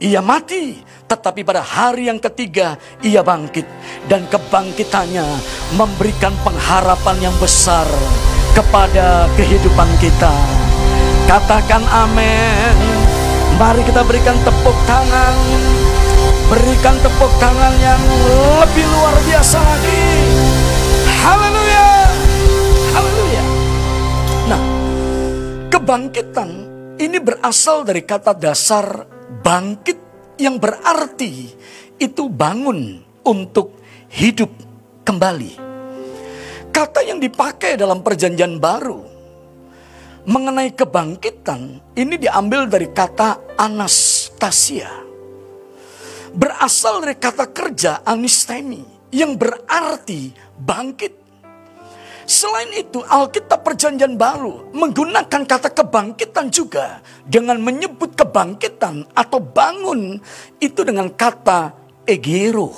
Ia 0.00 0.24
mati, 0.24 0.80
tetapi 1.04 1.44
pada 1.44 1.60
hari 1.60 2.08
yang 2.08 2.16
ketiga 2.16 2.80
ia 3.04 3.20
bangkit 3.20 3.68
dan 4.08 4.24
kebangkitannya 4.32 5.26
memberikan 5.76 6.32
pengharapan 6.40 7.28
yang 7.28 7.36
besar 7.36 7.84
kepada 8.54 9.30
kehidupan 9.38 9.88
kita. 10.02 10.34
Katakan 11.30 11.86
amin. 11.86 12.76
Mari 13.60 13.84
kita 13.86 14.02
berikan 14.02 14.34
tepuk 14.42 14.74
tangan. 14.88 15.36
Berikan 16.50 16.96
tepuk 16.98 17.30
tangan 17.38 17.74
yang 17.78 18.02
lebih 18.58 18.86
luar 18.90 19.16
biasa 19.22 19.58
lagi. 19.62 20.04
Haleluya. 21.22 21.88
Haleluya. 22.90 23.44
Nah, 24.50 24.62
kebangkitan 25.70 26.50
ini 26.98 27.18
berasal 27.22 27.86
dari 27.86 28.02
kata 28.02 28.34
dasar 28.34 29.06
bangkit 29.40 29.98
yang 30.42 30.58
berarti 30.58 31.52
itu 32.00 32.22
bangun 32.26 33.04
untuk 33.22 33.78
hidup 34.10 34.50
kembali. 35.06 35.69
Kata 36.70 37.02
yang 37.04 37.18
dipakai 37.18 37.76
dalam 37.76 38.00
perjanjian 38.00 38.56
baru 38.56 39.10
mengenai 40.24 40.72
kebangkitan 40.76 41.80
ini 41.96 42.14
diambil 42.20 42.68
dari 42.68 42.88
kata 42.90 43.58
anastasia. 43.58 44.90
Berasal 46.30 47.02
dari 47.02 47.16
kata 47.18 47.50
kerja 47.50 48.06
anistemi 48.06 48.80
yang 49.10 49.34
berarti 49.34 50.30
bangkit. 50.54 51.18
Selain 52.30 52.70
itu, 52.78 53.02
Alkitab 53.02 53.66
Perjanjian 53.66 54.14
Baru 54.14 54.70
menggunakan 54.70 55.42
kata 55.42 55.74
kebangkitan 55.74 56.46
juga 56.46 57.02
dengan 57.26 57.58
menyebut 57.58 58.14
kebangkitan 58.14 59.10
atau 59.18 59.42
bangun 59.42 60.22
itu 60.62 60.80
dengan 60.86 61.10
kata 61.10 61.74
egero. 62.06 62.70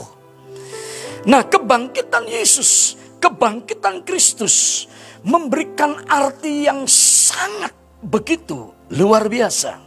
Nah, 1.28 1.44
kebangkitan 1.44 2.24
Yesus, 2.32 2.96
kebangkitan 3.22 4.02
Kristus 4.02 4.90
memberikan 5.22 6.02
arti 6.10 6.66
yang 6.66 6.82
sangat 6.90 7.70
begitu 8.02 8.74
luar 8.90 9.30
biasa. 9.30 9.78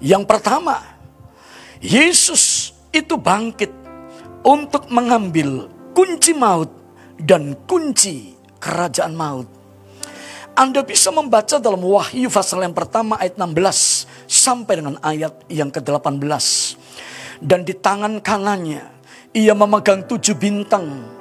Yang 0.00 0.24
pertama, 0.24 0.80
Yesus 1.84 2.72
itu 2.88 3.20
bangkit 3.20 3.68
untuk 4.40 4.88
mengambil 4.88 5.68
kunci 5.92 6.32
maut 6.32 6.72
dan 7.20 7.52
kunci 7.68 8.32
kerajaan 8.56 9.12
maut. 9.12 9.48
Anda 10.56 10.80
bisa 10.80 11.12
membaca 11.12 11.60
dalam 11.60 11.84
Wahyu 11.84 12.32
pasal 12.32 12.64
yang 12.64 12.72
pertama 12.72 13.20
ayat 13.20 13.36
16 13.36 14.08
sampai 14.24 14.80
dengan 14.80 14.96
ayat 15.04 15.36
yang 15.52 15.68
ke-18. 15.68 16.24
Dan 17.44 17.68
di 17.68 17.76
tangan 17.76 18.24
kanannya 18.24 18.80
ia 19.36 19.52
memegang 19.52 20.08
tujuh 20.08 20.32
bintang 20.32 21.15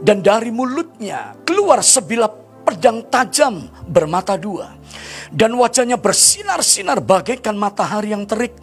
dan 0.00 0.24
dari 0.24 0.48
mulutnya 0.48 1.36
keluar 1.44 1.84
sebilah 1.84 2.32
pedang 2.64 3.04
tajam 3.12 3.68
bermata 3.84 4.36
dua. 4.40 4.72
Dan 5.30 5.54
wajahnya 5.54 5.94
bersinar-sinar 5.94 6.98
bagaikan 7.04 7.54
matahari 7.54 8.10
yang 8.10 8.26
terik. 8.26 8.56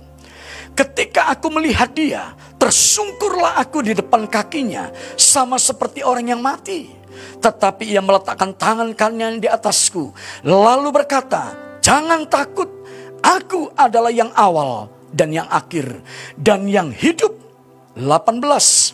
Ketika 0.75 1.31
aku 1.31 1.47
melihat 1.49 1.95
dia, 1.95 2.35
tersungkurlah 2.59 3.57
aku 3.57 3.81
di 3.81 3.95
depan 3.95 4.27
kakinya, 4.27 4.91
sama 5.15 5.55
seperti 5.57 6.03
orang 6.03 6.35
yang 6.35 6.41
mati. 6.43 6.91
Tetapi 7.41 7.87
ia 7.87 8.03
meletakkan 8.03 8.53
tangan 8.53 8.93
kanannya 8.93 9.41
di 9.41 9.49
atasku, 9.49 10.13
lalu 10.45 10.89
berkata, 10.93 11.55
"Jangan 11.81 12.29
takut, 12.29 12.69
aku 13.23 13.73
adalah 13.73 14.13
yang 14.13 14.29
awal 14.37 14.91
dan 15.09 15.33
yang 15.33 15.49
akhir, 15.49 16.03
dan 16.37 16.69
yang 16.69 16.93
hidup." 16.93 17.33
18 17.97 18.93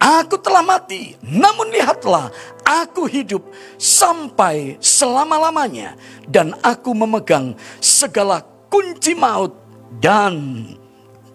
Aku 0.00 0.40
telah 0.40 0.64
mati, 0.64 1.12
namun 1.20 1.68
lihatlah, 1.68 2.32
aku 2.64 3.04
hidup 3.04 3.44
sampai 3.76 4.80
selama-lamanya, 4.80 5.92
dan 6.24 6.56
aku 6.64 6.96
memegang 6.96 7.52
segala 7.84 8.40
kunci 8.72 9.12
maut 9.12 9.52
dan 10.00 10.64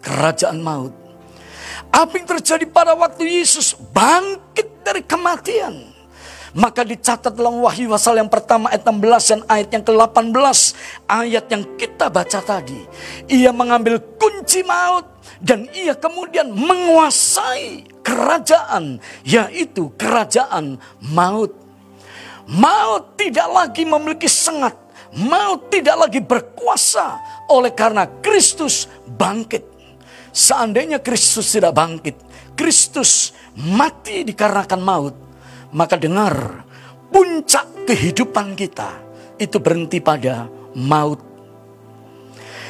kerajaan 0.01 0.65
maut. 0.65 0.93
Apa 1.93 2.17
yang 2.17 2.25
terjadi 2.25 2.65
pada 2.65 2.97
waktu 2.97 3.29
Yesus 3.29 3.77
bangkit 3.93 4.81
dari 4.81 5.05
kematian? 5.05 5.94
Maka 6.55 6.87
dicatat 6.87 7.35
dalam 7.35 7.59
Wahyu 7.59 7.91
pasal 7.91 8.15
yang 8.15 8.31
pertama 8.31 8.71
ayat 8.71 8.87
16 8.87 9.27
dan 9.27 9.41
ayat 9.51 9.69
yang 9.75 9.83
ke-18. 9.83 10.57
Ayat 11.03 11.45
yang 11.51 11.63
kita 11.75 12.07
baca 12.07 12.39
tadi. 12.39 12.79
Ia 13.27 13.51
mengambil 13.51 13.99
kunci 14.15 14.63
maut 14.63 15.03
dan 15.43 15.67
ia 15.75 15.91
kemudian 15.99 16.55
menguasai 16.55 17.83
kerajaan 17.99 19.03
yaitu 19.27 19.91
kerajaan 19.99 20.79
maut. 21.11 21.51
Maut 22.47 23.17
tidak 23.17 23.49
lagi 23.51 23.83
memiliki 23.83 24.29
sengat, 24.29 24.77
maut 25.17 25.67
tidak 25.73 26.07
lagi 26.07 26.21
berkuasa 26.21 27.19
oleh 27.49 27.73
karena 27.73 28.07
Kristus 28.21 28.85
bangkit. 29.03 29.65
Seandainya 30.29 31.01
Kristus 31.01 31.51
tidak 31.51 31.73
bangkit, 31.73 32.15
Kristus 32.53 33.33
mati 33.57 34.21
dikarenakan 34.21 34.81
maut, 34.83 35.15
maka 35.75 35.99
dengar 35.99 36.63
puncak 37.11 37.67
kehidupan 37.83 38.55
kita 38.55 38.95
itu 39.35 39.59
berhenti 39.59 39.99
pada 39.99 40.47
maut. 40.71 41.19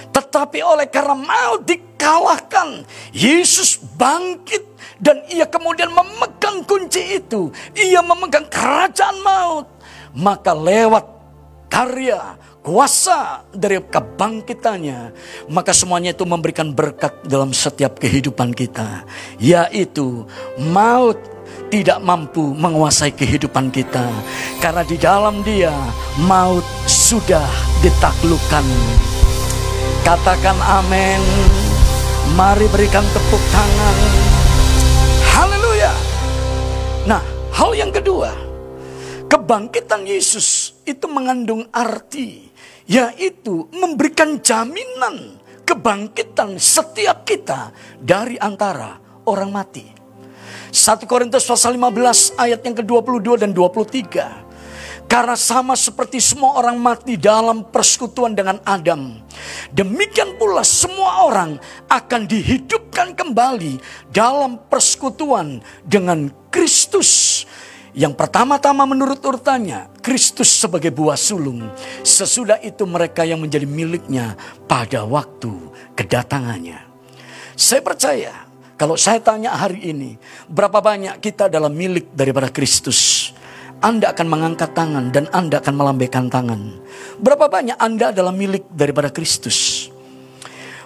Tetapi 0.09 0.59
oleh 0.65 0.87
karena 0.89 1.13
maut 1.13 1.61
dikalahkan, 1.69 2.87
Yesus 3.13 3.77
bangkit 3.99 4.63
dan 4.97 5.21
ia 5.29 5.45
kemudian 5.45 5.91
memegang 5.91 6.65
kunci 6.65 7.21
itu. 7.21 7.51
Ia 7.75 8.01
memegang 8.01 8.47
kerajaan 8.47 9.21
maut. 9.21 9.67
Maka 10.15 10.55
lewat 10.55 11.03
karya, 11.67 12.39
kuasa 12.63 13.43
dari 13.51 13.83
kebangkitannya, 13.83 15.11
maka 15.51 15.75
semuanya 15.75 16.15
itu 16.15 16.23
memberikan 16.23 16.71
berkat 16.71 17.11
dalam 17.27 17.51
setiap 17.51 17.99
kehidupan 17.99 18.55
kita, 18.55 19.03
yaitu 19.35 20.23
maut 20.71 21.19
tidak 21.69 21.99
mampu 22.01 22.53
menguasai 22.55 23.13
kehidupan 23.13 23.73
kita. 23.73 24.05
Karena 24.61 24.83
di 24.85 24.97
dalam 24.99 25.41
dia 25.41 25.73
maut 26.23 26.63
sudah 26.85 27.45
ditaklukkan. 27.81 28.65
Katakan 30.05 30.57
amin. 30.61 31.21
Mari 32.37 32.69
berikan 32.69 33.05
tepuk 33.13 33.43
tangan. 33.53 33.97
Haleluya. 35.33 35.93
Nah, 37.05 37.21
hal 37.53 37.71
yang 37.77 37.93
kedua, 37.93 38.33
kebangkitan 39.29 40.05
Yesus 40.05 40.77
itu 40.85 41.05
mengandung 41.05 41.69
arti, 41.69 42.49
yaitu 42.89 43.69
memberikan 43.73 44.41
jaminan 44.41 45.37
kebangkitan 45.65 46.61
setiap 46.61 47.25
kita 47.25 47.73
dari 47.97 48.37
antara 48.37 49.01
orang 49.25 49.49
mati. 49.49 49.94
1 50.75 51.07
Korintus 51.07 51.47
pasal 51.47 51.79
15 51.79 52.35
ayat 52.35 52.59
yang 52.59 52.75
ke-22 52.75 53.47
dan 53.47 53.55
23. 53.55 55.07
Karena 55.07 55.39
sama 55.39 55.71
seperti 55.71 56.19
semua 56.19 56.59
orang 56.59 56.75
mati 56.75 57.15
dalam 57.15 57.63
persekutuan 57.63 58.35
dengan 58.35 58.59
Adam. 58.67 59.15
Demikian 59.71 60.35
pula 60.35 60.67
semua 60.67 61.31
orang 61.31 61.55
akan 61.87 62.27
dihidupkan 62.27 63.15
kembali 63.15 63.79
dalam 64.11 64.59
persekutuan 64.67 65.63
dengan 65.87 66.27
Kristus. 66.51 67.47
Yang 67.95 68.19
pertama-tama 68.19 68.83
menurut 68.83 69.23
urutannya, 69.23 69.87
Kristus 70.03 70.51
sebagai 70.51 70.91
buah 70.91 71.15
sulung. 71.15 71.71
Sesudah 72.03 72.59
itu 72.59 72.83
mereka 72.83 73.23
yang 73.23 73.39
menjadi 73.39 73.63
miliknya 73.63 74.35
pada 74.67 75.07
waktu 75.07 75.55
kedatangannya. 75.95 76.83
Saya 77.55 77.79
percaya 77.79 78.44
kalau 78.75 78.99
saya 78.99 79.23
tanya 79.23 79.55
hari 79.55 79.87
ini, 79.87 80.19
berapa 80.51 80.83
banyak 80.83 81.23
kita 81.23 81.47
dalam 81.47 81.71
milik 81.71 82.11
daripada 82.11 82.51
Kristus? 82.51 83.31
Anda 83.79 84.11
akan 84.11 84.27
mengangkat 84.27 84.75
tangan 84.75 85.15
dan 85.15 85.31
Anda 85.31 85.63
akan 85.63 85.75
melambaikan 85.79 86.27
tangan. 86.27 86.83
Berapa 87.15 87.47
banyak 87.47 87.79
Anda 87.79 88.11
adalah 88.11 88.35
milik 88.35 88.67
daripada 88.75 89.15
Kristus? 89.15 89.87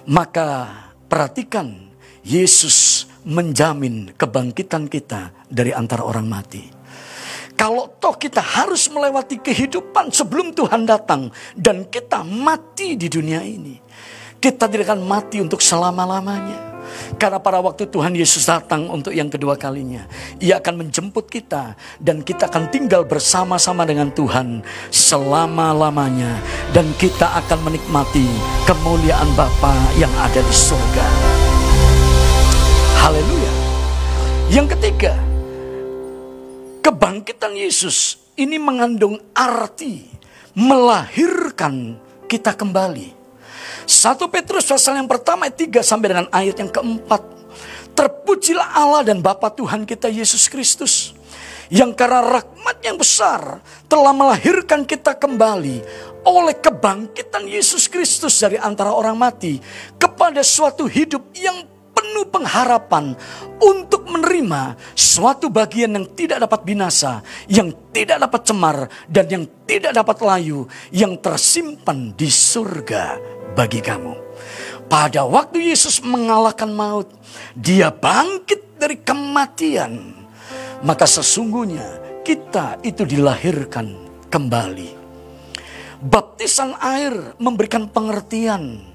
Maka 0.06 0.70
perhatikan, 1.10 1.90
Yesus 2.22 3.10
menjamin 3.26 4.14
kebangkitan 4.14 4.86
kita 4.86 5.34
dari 5.50 5.74
antara 5.74 6.06
orang 6.06 6.30
mati. 6.30 6.62
Kalau 7.58 7.90
toh 7.98 8.14
kita 8.14 8.38
harus 8.38 8.86
melewati 8.86 9.42
kehidupan 9.42 10.14
sebelum 10.14 10.54
Tuhan 10.54 10.86
datang 10.86 11.34
dan 11.58 11.90
kita 11.90 12.22
mati 12.22 12.94
di 12.94 13.10
dunia 13.10 13.42
ini, 13.42 13.76
kita 14.38 14.70
tidak 14.70 14.94
akan 14.94 15.02
mati 15.02 15.42
untuk 15.42 15.58
selama-lamanya. 15.58 16.69
Karena 17.20 17.38
pada 17.38 17.60
waktu 17.60 17.86
Tuhan 17.86 18.16
Yesus 18.16 18.48
datang 18.48 18.88
untuk 18.88 19.12
yang 19.12 19.28
kedua 19.28 19.54
kalinya, 19.60 20.08
Ia 20.40 20.58
akan 20.58 20.86
menjemput 20.86 21.28
kita 21.28 21.76
dan 22.00 22.24
kita 22.24 22.48
akan 22.48 22.72
tinggal 22.72 23.04
bersama-sama 23.04 23.84
dengan 23.84 24.08
Tuhan 24.10 24.64
selama-lamanya 24.88 26.40
dan 26.72 26.88
kita 26.96 27.38
akan 27.44 27.70
menikmati 27.70 28.26
kemuliaan 28.64 29.28
Bapa 29.36 29.74
yang 30.00 30.12
ada 30.18 30.40
di 30.40 30.54
surga. 30.54 31.06
Haleluya. 33.00 33.52
Yang 34.50 34.66
ketiga, 34.76 35.14
kebangkitan 36.82 37.54
Yesus 37.54 38.18
ini 38.34 38.58
mengandung 38.58 39.20
arti 39.36 40.10
melahirkan 40.56 41.94
kita 42.26 42.56
kembali. 42.56 43.19
1 43.86 44.20
Petrus 44.32 44.64
pasal 44.66 45.00
yang 45.00 45.08
pertama 45.10 45.46
ayat 45.46 45.56
3 45.58 45.82
sampai 45.82 46.08
dengan 46.12 46.26
ayat 46.30 46.56
yang 46.58 46.70
keempat. 46.70 47.22
Terpujilah 47.94 48.76
Allah 48.76 49.02
dan 49.02 49.18
Bapa 49.20 49.50
Tuhan 49.52 49.84
kita 49.84 50.08
Yesus 50.08 50.46
Kristus. 50.46 51.12
Yang 51.70 51.94
karena 52.02 52.18
rahmat 52.18 52.82
yang 52.82 52.98
besar 52.98 53.62
telah 53.86 54.10
melahirkan 54.10 54.82
kita 54.82 55.14
kembali 55.14 55.78
oleh 56.26 56.54
kebangkitan 56.58 57.46
Yesus 57.46 57.86
Kristus 57.86 58.34
dari 58.42 58.58
antara 58.58 58.90
orang 58.90 59.14
mati 59.14 59.62
kepada 59.94 60.42
suatu 60.42 60.90
hidup 60.90 61.30
yang 61.38 61.62
penuh 62.10 62.26
pengharapan 62.26 63.14
untuk 63.62 64.02
menerima 64.10 64.74
suatu 64.98 65.46
bagian 65.46 65.94
yang 65.94 66.10
tidak 66.18 66.42
dapat 66.42 66.66
binasa, 66.66 67.22
yang 67.46 67.70
tidak 67.94 68.18
dapat 68.18 68.40
cemar, 68.42 68.78
dan 69.06 69.30
yang 69.30 69.44
tidak 69.62 69.94
dapat 69.94 70.18
layu, 70.18 70.66
yang 70.90 71.14
tersimpan 71.22 72.10
di 72.18 72.26
surga 72.26 73.14
bagi 73.54 73.78
kamu. 73.78 74.18
Pada 74.90 75.22
waktu 75.22 75.70
Yesus 75.70 76.02
mengalahkan 76.02 76.74
maut, 76.74 77.06
dia 77.54 77.94
bangkit 77.94 78.74
dari 78.74 78.98
kematian. 78.98 80.18
Maka 80.82 81.06
sesungguhnya 81.06 82.18
kita 82.26 82.82
itu 82.82 83.06
dilahirkan 83.06 83.86
kembali. 84.26 84.98
Baptisan 86.02 86.74
air 86.82 87.38
memberikan 87.38 87.86
pengertian 87.86 88.89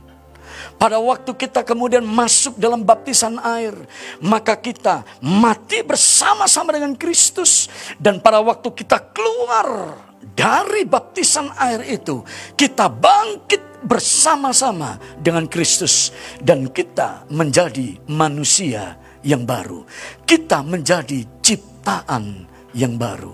pada 0.76 1.00
waktu 1.00 1.32
kita 1.34 1.64
kemudian 1.64 2.04
masuk 2.04 2.60
dalam 2.60 2.84
baptisan 2.84 3.40
air, 3.40 3.74
maka 4.20 4.60
kita 4.60 5.08
mati 5.24 5.82
bersama-sama 5.82 6.76
dengan 6.76 6.94
Kristus, 7.00 7.72
dan 7.96 8.20
pada 8.20 8.44
waktu 8.44 8.70
kita 8.76 9.14
keluar 9.16 9.96
dari 10.36 10.84
baptisan 10.84 11.54
air 11.56 11.86
itu, 11.88 12.26
kita 12.60 12.92
bangkit 12.92 13.86
bersama-sama 13.86 15.00
dengan 15.22 15.48
Kristus, 15.48 16.12
dan 16.44 16.68
kita 16.70 17.30
menjadi 17.32 17.96
manusia 18.12 19.00
yang 19.24 19.48
baru. 19.48 19.86
Kita 20.28 20.62
menjadi 20.62 21.24
ciptaan 21.40 22.46
yang 22.76 23.00
baru. 23.00 23.34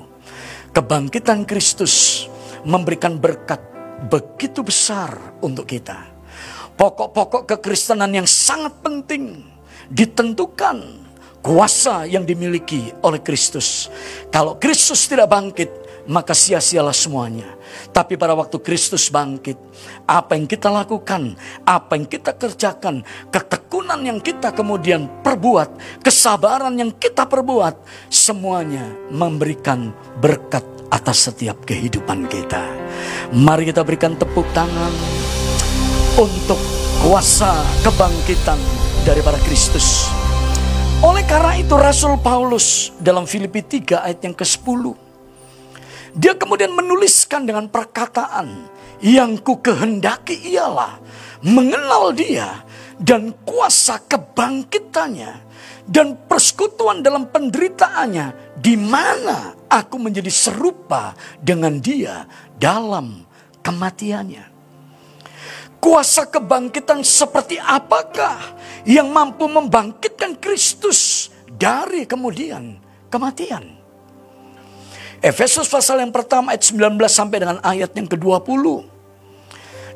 Kebangkitan 0.71 1.43
Kristus 1.43 2.27
memberikan 2.63 3.19
berkat 3.19 3.59
begitu 4.07 4.63
besar 4.63 5.35
untuk 5.43 5.67
kita 5.67 6.10
pokok-pokok 6.75 7.43
kekristenan 7.55 8.11
yang 8.11 8.27
sangat 8.27 8.75
penting 8.83 9.43
ditentukan 9.91 11.01
kuasa 11.41 12.05
yang 12.07 12.23
dimiliki 12.23 12.93
oleh 13.01 13.19
Kristus. 13.19 13.89
Kalau 14.29 14.55
Kristus 14.61 15.09
tidak 15.09 15.27
bangkit, 15.33 15.69
maka 16.09 16.33
sia-sialah 16.33 16.95
semuanya. 16.95 17.57
Tapi 17.91 18.15
pada 18.15 18.33
waktu 18.37 18.57
Kristus 18.61 19.09
bangkit, 19.09 19.57
apa 20.07 20.37
yang 20.37 20.45
kita 20.49 20.69
lakukan, 20.71 21.35
apa 21.65 21.91
yang 21.97 22.07
kita 22.07 22.33
kerjakan, 22.37 23.03
ketekunan 23.29 23.99
yang 24.01 24.19
kita 24.21 24.53
kemudian 24.53 25.09
perbuat, 25.21 26.01
kesabaran 26.01 26.77
yang 26.77 26.91
kita 26.95 27.27
perbuat, 27.27 28.07
semuanya 28.07 28.85
memberikan 29.11 29.91
berkat 30.19 30.63
atas 30.91 31.31
setiap 31.31 31.63
kehidupan 31.63 32.27
kita. 32.27 32.63
Mari 33.31 33.71
kita 33.71 33.81
berikan 33.87 34.19
tepuk 34.19 34.45
tangan 34.51 35.20
untuk 36.19 36.59
kuasa 37.05 37.63
kebangkitan 37.85 38.59
daripada 39.07 39.39
Kristus. 39.47 40.11
Oleh 41.01 41.25
karena 41.25 41.57
itu 41.57 41.73
Rasul 41.73 42.19
Paulus 42.21 42.93
dalam 42.99 43.25
Filipi 43.25 43.63
3 43.63 44.05
ayat 44.05 44.19
yang 44.21 44.35
ke-10 44.37 45.11
dia 46.11 46.35
kemudian 46.35 46.75
menuliskan 46.75 47.47
dengan 47.47 47.71
perkataan 47.71 48.67
yang 48.99 49.39
ku 49.39 49.63
kehendaki 49.63 50.35
ialah 50.51 50.99
mengenal 51.39 52.11
dia 52.11 52.67
dan 52.99 53.31
kuasa 53.47 54.03
kebangkitannya 54.03 55.31
dan 55.87 56.19
persekutuan 56.27 56.99
dalam 56.99 57.31
penderitaannya 57.31 58.59
di 58.59 58.75
mana 58.75 59.55
aku 59.71 59.97
menjadi 59.97 60.29
serupa 60.29 61.15
dengan 61.39 61.79
dia 61.79 62.27
dalam 62.59 63.23
kematiannya. 63.63 64.50
Kuasa 65.81 66.29
kebangkitan 66.29 67.01
seperti 67.01 67.57
apakah 67.57 68.37
yang 68.85 69.09
mampu 69.09 69.49
membangkitkan 69.49 70.37
Kristus 70.37 71.33
dari 71.49 72.05
kemudian 72.05 72.77
kematian? 73.09 73.81
Efesus 75.25 75.65
pasal 75.65 76.05
yang 76.05 76.13
pertama 76.13 76.53
ayat 76.53 76.69
19 76.69 77.01
sampai 77.09 77.37
dengan 77.41 77.57
ayat 77.65 77.89
yang 77.97 78.05
ke-20. 78.05 78.65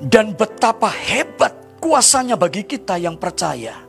Dan 0.01 0.33
betapa 0.33 0.89
hebat 0.89 1.53
kuasanya 1.77 2.33
bagi 2.33 2.65
kita 2.65 2.97
yang 2.97 3.15
percaya 3.15 3.84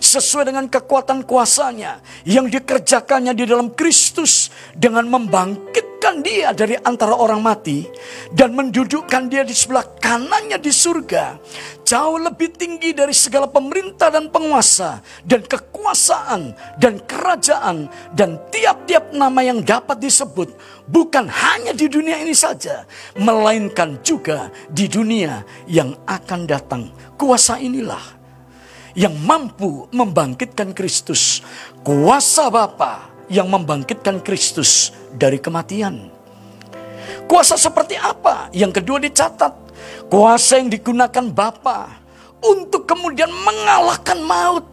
sesuai 0.00 0.52
dengan 0.52 0.66
kekuatan 0.66 1.24
kuasanya 1.24 2.00
yang 2.28 2.46
dikerjakannya 2.50 3.32
di 3.32 3.44
dalam 3.44 3.72
Kristus 3.72 4.52
dengan 4.76 5.08
membangkitkan 5.08 6.20
dia 6.22 6.52
dari 6.52 6.78
antara 6.80 7.16
orang 7.16 7.42
mati 7.42 7.86
dan 8.32 8.54
mendudukkan 8.54 9.28
dia 9.28 9.42
di 9.42 9.54
sebelah 9.56 9.84
kanannya 9.98 10.60
di 10.60 10.72
surga 10.72 11.40
jauh 11.86 12.18
lebih 12.18 12.50
tinggi 12.58 12.90
dari 12.90 13.14
segala 13.14 13.46
pemerintah 13.46 14.10
dan 14.10 14.26
penguasa 14.26 14.98
dan 15.22 15.46
kekuasaan 15.46 16.50
dan 16.82 16.98
kerajaan 17.06 17.86
dan 18.18 18.42
tiap-tiap 18.50 19.14
nama 19.14 19.38
yang 19.46 19.62
dapat 19.62 20.02
disebut 20.02 20.50
bukan 20.90 21.30
hanya 21.30 21.70
di 21.70 21.86
dunia 21.86 22.18
ini 22.18 22.34
saja 22.34 22.82
melainkan 23.14 24.02
juga 24.02 24.50
di 24.66 24.90
dunia 24.90 25.46
yang 25.70 25.94
akan 26.06 26.46
datang. 26.46 26.90
Kuasa 27.14 27.62
inilah 27.62 28.18
yang 28.96 29.12
mampu 29.20 29.84
membangkitkan 29.92 30.72
Kristus. 30.72 31.44
Kuasa 31.84 32.48
Bapa 32.48 33.12
yang 33.28 33.46
membangkitkan 33.52 34.24
Kristus 34.24 34.90
dari 35.12 35.36
kematian. 35.36 36.08
Kuasa 37.28 37.60
seperti 37.60 38.00
apa? 38.00 38.48
Yang 38.56 38.80
kedua 38.80 38.98
dicatat. 38.98 39.52
Kuasa 40.08 40.58
yang 40.58 40.72
digunakan 40.72 41.28
Bapa 41.28 42.00
untuk 42.40 42.88
kemudian 42.88 43.28
mengalahkan 43.28 44.16
maut. 44.24 44.64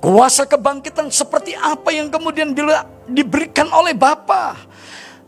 Kuasa 0.00 0.48
kebangkitan 0.48 1.12
seperti 1.12 1.52
apa 1.52 1.92
yang 1.92 2.08
kemudian 2.08 2.56
diberikan 3.04 3.68
oleh 3.68 3.92
Bapa. 3.92 4.56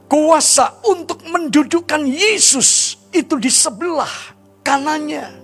Kuasa 0.09 0.81
untuk 0.89 1.21
mendudukkan 1.29 2.09
Yesus 2.09 2.97
itu 3.13 3.37
di 3.37 3.53
sebelah 3.53 4.33
kanannya. 4.65 5.42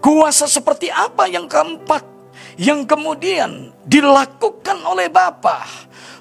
Kuasa 0.00 0.46
seperti 0.46 0.92
apa 0.92 1.26
yang 1.26 1.48
keempat 1.48 2.04
yang 2.60 2.84
kemudian 2.84 3.72
dilakukan 3.84 4.80
oleh 4.84 5.08
Bapa? 5.08 5.64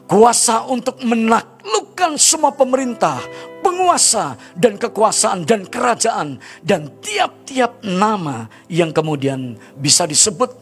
Kuasa 0.05 0.69
untuk 0.69 1.01
menaklukkan 1.01 2.13
semua 2.21 2.53
pemerintah, 2.53 3.17
penguasa 3.65 4.38
dan 4.53 4.78
kekuasaan 4.78 5.49
dan 5.49 5.65
kerajaan 5.65 6.38
dan 6.61 6.93
tiap-tiap 7.01 7.82
nama 7.82 8.45
yang 8.69 8.93
kemudian 8.93 9.57
bisa 9.73 10.05
disebut 10.05 10.53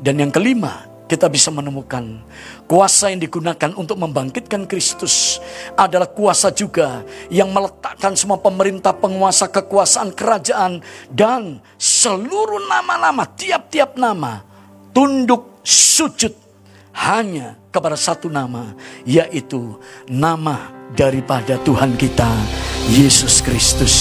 dan 0.00 0.16
yang 0.16 0.32
kelima, 0.32 0.88
kita 1.06 1.30
bisa 1.30 1.54
menemukan 1.54 2.18
kuasa 2.66 3.14
yang 3.14 3.22
digunakan 3.22 3.70
untuk 3.78 3.94
membangkitkan 3.94 4.66
Kristus 4.66 5.38
adalah 5.78 6.10
kuasa 6.10 6.50
juga 6.50 7.06
yang 7.30 7.54
meletakkan 7.54 8.18
semua 8.18 8.42
pemerintah, 8.42 8.90
penguasa, 8.90 9.46
kekuasaan, 9.46 10.10
kerajaan, 10.10 10.82
dan 11.14 11.62
seluruh 11.78 12.66
nama-nama, 12.66 13.22
tiap-tiap 13.38 13.94
nama 13.94 14.42
tunduk 14.90 15.62
sujud 15.62 16.34
hanya 16.96 17.54
kepada 17.70 17.94
satu 17.94 18.26
nama, 18.26 18.74
yaitu 19.06 19.78
nama 20.10 20.74
daripada 20.98 21.60
Tuhan 21.62 21.94
kita, 21.94 22.28
Yesus 22.90 23.38
Kristus. 23.44 23.94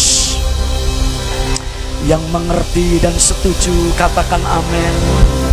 Yang 2.05 2.23
mengerti 2.29 3.01
dan 3.01 3.17
setuju, 3.17 3.73
katakan 3.97 4.41
amin. 4.45 5.44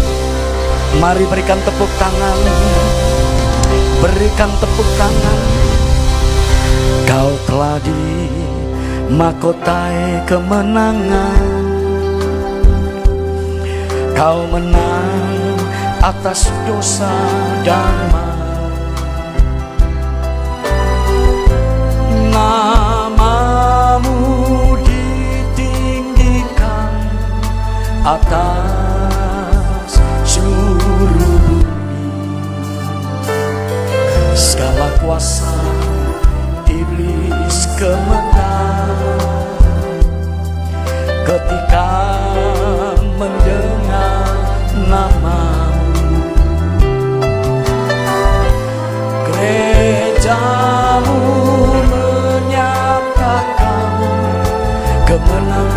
Mari 1.01 1.25
berikan 1.25 1.57
tepuk 1.65 1.89
tangan. 1.97 2.39
Berikan 4.05 4.53
tepuk 4.61 4.85
tangan. 5.01 5.41
Kau 7.09 7.33
telah 7.49 7.81
di 7.81 8.29
mahkotai 9.09 10.29
kemenangan. 10.29 11.49
Kau 14.13 14.45
menang 14.53 15.33
atas 16.03 16.51
dosa 16.69 17.09
dan 17.63 18.11
Namamu 22.33 24.17
ditinggikan 24.85 26.93
atas 28.03 28.72
Segala 34.43 34.91
kuasa 34.99 35.55
iblis 36.67 37.71
gemetar. 37.79 38.91
Ketika 41.23 41.95
mendengar 43.15 44.35
namamu 44.91 46.27
Gerejamu 49.31 51.23
menyatakan 51.87 53.95
kemenanganmu 55.07 55.72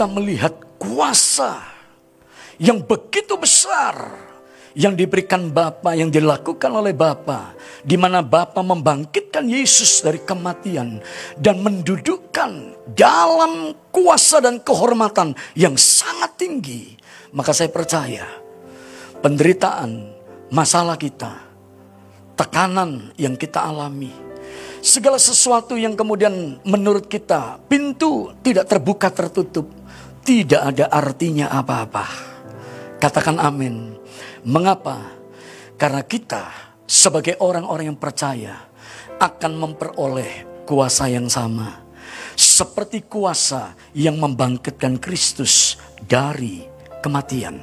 kita 0.00 0.16
melihat 0.16 0.56
kuasa 0.80 1.60
yang 2.56 2.80
begitu 2.80 3.36
besar 3.36 4.16
yang 4.72 4.96
diberikan 4.96 5.52
Bapa, 5.52 5.92
yang 5.92 6.08
dilakukan 6.08 6.72
oleh 6.72 6.96
Bapa, 6.96 7.52
di 7.84 8.00
mana 8.00 8.24
Bapa 8.24 8.64
membangkitkan 8.64 9.44
Yesus 9.44 10.00
dari 10.00 10.16
kematian 10.24 11.04
dan 11.36 11.60
mendudukkan 11.60 12.80
dalam 12.96 13.76
kuasa 13.92 14.40
dan 14.40 14.64
kehormatan 14.64 15.36
yang 15.52 15.76
sangat 15.76 16.32
tinggi, 16.40 16.96
maka 17.36 17.52
saya 17.52 17.68
percaya 17.68 18.24
penderitaan, 19.20 20.16
masalah 20.48 20.96
kita, 20.96 21.44
tekanan 22.40 23.12
yang 23.20 23.36
kita 23.36 23.68
alami, 23.68 24.16
segala 24.80 25.20
sesuatu 25.20 25.76
yang 25.76 25.92
kemudian 25.92 26.56
menurut 26.64 27.04
kita 27.04 27.60
pintu 27.68 28.32
tidak 28.40 28.64
terbuka 28.64 29.12
tertutup, 29.12 29.79
tidak 30.30 30.62
ada 30.62 30.86
artinya 30.94 31.50
apa-apa. 31.50 32.06
Katakan 33.02 33.42
amin. 33.42 33.98
Mengapa? 34.46 35.18
Karena 35.74 36.06
kita 36.06 36.54
sebagai 36.86 37.34
orang-orang 37.42 37.90
yang 37.90 37.98
percaya 37.98 38.54
akan 39.18 39.52
memperoleh 39.58 40.62
kuasa 40.70 41.10
yang 41.10 41.26
sama. 41.26 41.82
Seperti 42.38 43.10
kuasa 43.10 43.74
yang 43.90 44.22
membangkitkan 44.22 45.02
Kristus 45.02 45.74
dari 46.06 46.62
kematian. 47.02 47.58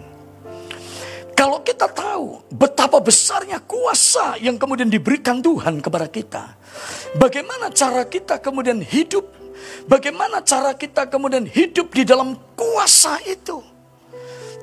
Kalau 1.39 1.63
kita 1.63 1.88
tahu 1.88 2.51
betapa 2.51 2.99
besarnya 2.99 3.63
kuasa 3.63 4.36
yang 4.43 4.59
kemudian 4.59 4.91
diberikan 4.91 5.39
Tuhan 5.39 5.80
kepada 5.80 6.11
kita. 6.11 6.59
Bagaimana 7.15 7.72
cara 7.72 8.03
kita 8.03 8.43
kemudian 8.43 8.84
hidup? 8.84 9.47
Bagaimana 9.88 10.43
cara 10.43 10.76
kita 10.76 11.08
kemudian 11.08 11.47
hidup 11.47 11.93
di 11.95 12.03
dalam 12.03 12.36
kuasa 12.58 13.22
itu? 13.24 13.64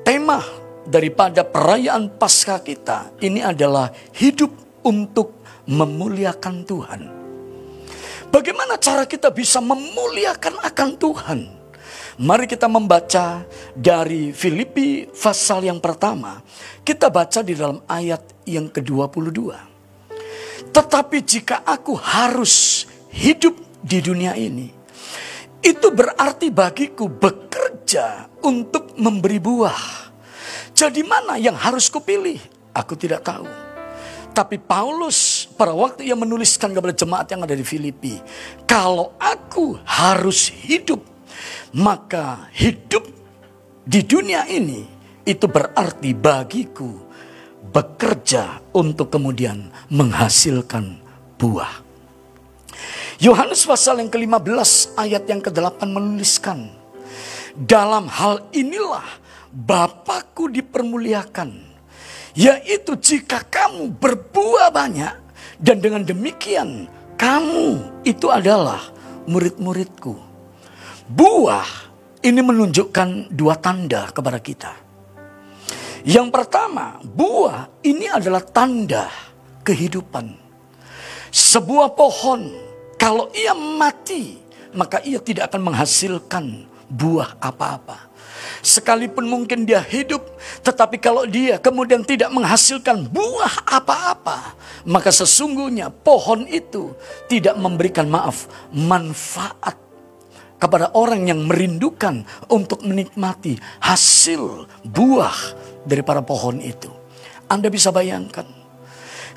Tema 0.05 0.43
daripada 0.85 1.41
perayaan 1.41 2.13
Paskah 2.13 2.61
kita 2.61 3.09
ini 3.25 3.41
adalah 3.41 3.89
hidup 4.13 4.53
untuk 4.85 5.41
memuliakan 5.65 6.55
Tuhan. 6.61 7.01
Bagaimana 8.29 8.77
cara 8.77 9.07
kita 9.09 9.31
bisa 9.31 9.63
memuliakan 9.63 10.61
akan 10.61 10.89
Tuhan? 10.99 11.39
Mari 12.15 12.47
kita 12.47 12.67
membaca 12.71 13.43
dari 13.75 14.31
Filipi 14.31 15.07
pasal 15.07 15.67
yang 15.67 15.83
pertama. 15.83 16.39
Kita 16.83 17.11
baca 17.11 17.43
di 17.43 17.55
dalam 17.55 17.83
ayat 17.87 18.43
yang 18.47 18.71
ke-22. 18.71 19.51
Tetapi 20.71 21.17
jika 21.23 21.63
aku 21.63 21.95
harus 21.95 22.87
hidup 23.11 23.55
di 23.79 23.99
dunia 24.03 24.35
ini, 24.35 24.74
itu 25.65 25.89
berarti 25.89 26.53
bagiku 26.53 27.09
bekerja 27.09 28.29
untuk 28.45 28.93
memberi 29.01 29.41
buah. 29.41 30.13
Jadi 30.77 31.01
mana 31.01 31.41
yang 31.41 31.57
harus 31.57 31.89
kupilih? 31.89 32.37
Aku 32.75 32.93
tidak 32.93 33.25
tahu. 33.25 33.49
Tapi 34.35 34.59
Paulus 34.59 35.47
pada 35.55 35.71
waktu 35.71 36.11
ia 36.11 36.13
menuliskan 36.13 36.75
kepada 36.75 36.91
jemaat 36.91 37.31
yang 37.31 37.47
ada 37.47 37.55
di 37.55 37.63
Filipi, 37.63 38.19
kalau 38.67 39.15
aku 39.15 39.79
harus 39.87 40.51
hidup, 40.51 40.99
maka 41.71 42.51
hidup 42.51 43.07
di 43.87 44.03
dunia 44.03 44.43
ini 44.51 44.83
itu 45.23 45.47
berarti 45.47 46.11
bagiku 46.11 46.99
bekerja 47.71 48.59
untuk 48.75 49.07
kemudian 49.07 49.71
menghasilkan 49.87 50.99
buah. 51.39 51.84
Yohanes 53.15 53.63
pasal 53.63 54.03
yang 54.03 54.11
ke-15 54.11 54.99
ayat 54.99 55.23
yang 55.31 55.39
ke-8 55.39 55.87
menuliskan, 55.87 56.67
dalam 57.55 58.11
hal 58.11 58.43
inilah 58.51 59.23
Bapakku 59.55 60.51
dipermuliakan, 60.51 61.55
yaitu 62.35 62.99
jika 62.99 63.39
kamu 63.47 63.95
berbuah 63.95 64.67
banyak 64.67 65.15
dan 65.63 65.79
dengan 65.79 66.03
demikian 66.03 66.91
kamu 67.15 68.03
itu 68.03 68.27
adalah 68.27 68.83
murid-muridku. 69.31 70.11
Buah 71.07 71.87
ini 72.19 72.43
menunjukkan 72.43 73.31
dua 73.31 73.55
tanda 73.55 74.11
kepada 74.11 74.43
kita. 74.43 74.75
Yang 76.03 76.35
pertama, 76.35 76.99
buah 77.01 77.71
ini 77.87 78.11
adalah 78.11 78.43
tanda 78.43 79.07
kehidupan. 79.63 80.35
Sebuah 81.31 81.95
pohon, 81.95 82.64
kalau 82.95 83.29
ia 83.35 83.53
mati, 83.53 84.39
maka 84.75 84.99
ia 85.03 85.19
tidak 85.19 85.51
akan 85.51 85.71
menghasilkan 85.71 86.45
buah 86.89 87.37
apa-apa. 87.39 88.11
Sekalipun 88.65 89.25
mungkin 89.29 89.65
dia 89.65 89.81
hidup, 89.81 90.25
tetapi 90.65 90.97
kalau 90.97 91.25
dia 91.25 91.61
kemudian 91.61 92.01
tidak 92.01 92.33
menghasilkan 92.33 93.05
buah 93.09 93.61
apa-apa, 93.65 94.57
maka 94.89 95.09
sesungguhnya 95.13 95.93
pohon 95.93 96.49
itu 96.49 96.93
tidak 97.29 97.57
memberikan 97.57 98.09
maaf, 98.09 98.49
manfaat 98.73 99.77
kepada 100.57 100.89
orang 100.97 101.29
yang 101.29 101.45
merindukan 101.45 102.25
untuk 102.49 102.81
menikmati 102.81 103.59
hasil 103.81 104.65
buah 104.81 105.37
dari 105.85 106.01
para 106.01 106.25
pohon 106.25 106.57
itu. 106.57 106.89
Anda 107.45 107.69
bisa 107.69 107.93
bayangkan, 107.93 108.49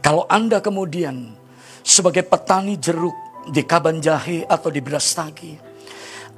kalau 0.00 0.24
Anda 0.24 0.64
kemudian 0.64 1.36
sebagai 1.84 2.24
petani 2.24 2.80
jeruk 2.80 3.27
di 3.48 3.64
Kaban 3.64 3.98
Jahe 3.98 4.44
atau 4.44 4.68
di 4.68 4.80
Brastagi, 4.84 5.56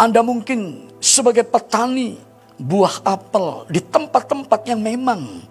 Anda 0.01 0.23
mungkin 0.23 0.91
sebagai 1.03 1.45
petani 1.45 2.17
buah 2.61 3.05
apel 3.05 3.67
di 3.73 3.81
tempat-tempat 3.83 4.61
yang 4.69 4.81
memang 4.81 5.45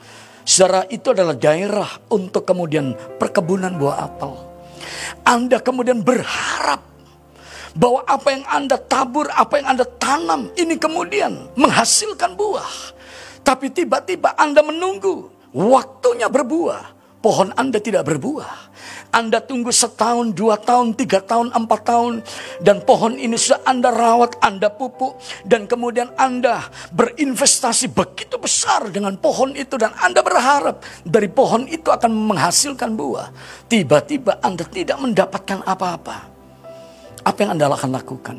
secara 0.45 0.86
itu 0.89 1.14
adalah 1.14 1.36
daerah 1.36 1.89
untuk 2.10 2.45
kemudian 2.45 2.95
perkebunan 3.18 3.76
buah 3.78 3.97
apel. 4.10 4.34
Anda 5.26 5.62
kemudian 5.62 6.01
berharap 6.01 6.82
bahwa 7.78 8.01
apa 8.05 8.28
yang 8.34 8.45
Anda 8.49 8.78
tabur, 8.82 9.30
apa 9.30 9.62
yang 9.62 9.68
Anda 9.78 9.86
tanam 9.86 10.49
ini 10.57 10.76
kemudian 10.80 11.53
menghasilkan 11.53 12.34
buah. 12.34 12.97
Tapi 13.45 13.70
tiba-tiba 13.74 14.34
Anda 14.38 14.62
menunggu 14.66 15.30
waktunya 15.53 16.30
berbuah, 16.30 16.93
pohon 17.22 17.53
Anda 17.57 17.82
tidak 17.82 18.05
berbuah. 18.05 18.70
Anda 19.10 19.41
tunggu 19.41 19.74
setahun, 19.74 20.38
dua 20.38 20.62
tahun, 20.62 20.93
tiga 20.93 21.18
tahun, 21.18 21.49
empat 21.49 21.82
tahun. 21.82 22.22
Dan 22.62 22.86
pohon 22.86 23.18
ini 23.18 23.34
sudah 23.41 23.66
Anda 23.66 23.89
rawat, 23.89 24.38
Anda 24.38 24.70
pupuk. 24.70 25.18
Dan 25.41 25.66
kemudian 25.66 26.14
Anda 26.14 26.70
berinvestasi 26.93 27.89
begitu 27.89 28.38
besar 28.38 28.86
dengan 28.93 29.18
pohon 29.18 29.57
itu. 29.57 29.82
Dan 29.82 29.97
Anda 29.97 30.22
berharap 30.22 30.86
dari 31.01 31.26
pohon 31.26 31.66
itu 31.66 31.89
akan 31.89 32.14
menghasilkan 32.14 32.93
buah. 32.93 33.34
Tiba-tiba 33.66 34.45
Anda 34.45 34.62
tidak 34.70 35.01
mendapatkan 35.01 35.66
apa-apa. 35.66 36.18
Apa 37.26 37.38
yang 37.41 37.57
Anda 37.57 37.66
akan 37.66 37.91
lakukan? 37.97 38.38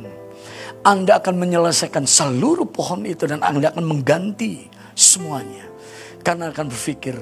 Anda 0.80 1.20
akan 1.20 1.34
menyelesaikan 1.36 2.08
seluruh 2.08 2.70
pohon 2.70 3.04
itu 3.04 3.28
dan 3.28 3.42
Anda 3.44 3.74
akan 3.74 3.84
mengganti 3.84 4.70
semuanya. 4.94 5.68
Karena 6.24 6.54
akan 6.54 6.72
berpikir, 6.72 7.16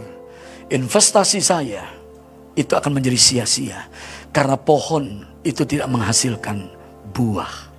investasi 0.70 1.40
saya 1.42 1.97
itu 2.58 2.74
akan 2.74 2.98
menjadi 2.98 3.14
sia-sia 3.14 3.86
karena 4.34 4.58
pohon 4.58 5.22
itu 5.46 5.62
tidak 5.62 5.86
menghasilkan 5.86 6.66
buah. 7.14 7.70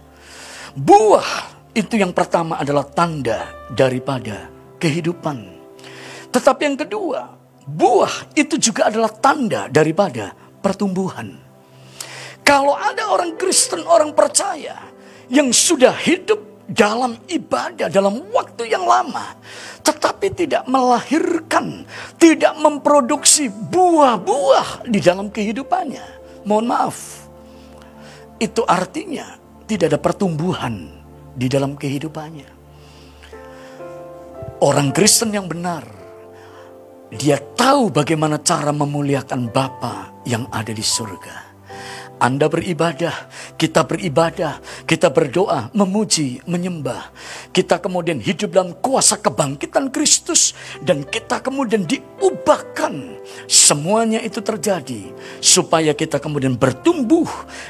Buah 0.80 1.30
itu 1.76 2.00
yang 2.00 2.16
pertama 2.16 2.56
adalah 2.56 2.88
tanda 2.88 3.52
daripada 3.76 4.48
kehidupan. 4.80 5.60
Tetapi 6.32 6.62
yang 6.64 6.78
kedua, 6.80 7.36
buah 7.68 8.32
itu 8.40 8.56
juga 8.56 8.88
adalah 8.88 9.12
tanda 9.12 9.68
daripada 9.68 10.32
pertumbuhan. 10.64 11.36
Kalau 12.42 12.74
ada 12.74 13.14
orang 13.14 13.38
Kristen, 13.38 13.86
orang 13.86 14.16
percaya 14.16 14.80
yang 15.30 15.54
sudah 15.54 15.94
hidup 15.94 16.49
dalam 16.70 17.18
ibadah 17.26 17.90
dalam 17.90 18.30
waktu 18.30 18.70
yang 18.70 18.86
lama, 18.86 19.34
tetapi 19.82 20.30
tidak 20.38 20.70
melahirkan, 20.70 21.84
tidak 22.22 22.54
memproduksi 22.62 23.50
buah-buah 23.50 24.86
di 24.86 25.02
dalam 25.02 25.34
kehidupannya. 25.34 26.06
Mohon 26.46 26.66
maaf, 26.70 26.98
itu 28.38 28.62
artinya 28.70 29.36
tidak 29.66 29.98
ada 29.98 30.00
pertumbuhan 30.00 30.88
di 31.34 31.50
dalam 31.50 31.74
kehidupannya. 31.74 32.62
Orang 34.62 34.94
Kristen 34.94 35.34
yang 35.34 35.50
benar, 35.50 35.88
dia 37.10 37.42
tahu 37.42 37.90
bagaimana 37.90 38.38
cara 38.46 38.70
memuliakan 38.70 39.50
Bapa 39.50 40.22
yang 40.30 40.46
ada 40.54 40.70
di 40.70 40.86
surga. 40.86 41.49
Anda 42.20 42.52
beribadah, 42.52 43.32
kita 43.56 43.88
beribadah, 43.88 44.60
kita 44.84 45.08
berdoa, 45.08 45.72
memuji, 45.72 46.44
menyembah. 46.44 47.16
Kita 47.56 47.80
kemudian 47.80 48.20
hidup 48.20 48.52
dalam 48.52 48.76
kuasa 48.84 49.16
kebangkitan 49.16 49.88
Kristus 49.88 50.52
dan 50.84 51.08
kita 51.08 51.40
kemudian 51.40 51.88
diubahkan. 51.88 53.24
Semuanya 53.48 54.20
itu 54.20 54.44
terjadi 54.44 55.16
supaya 55.40 55.96
kita 55.96 56.20
kemudian 56.20 56.60
bertumbuh 56.60 57.28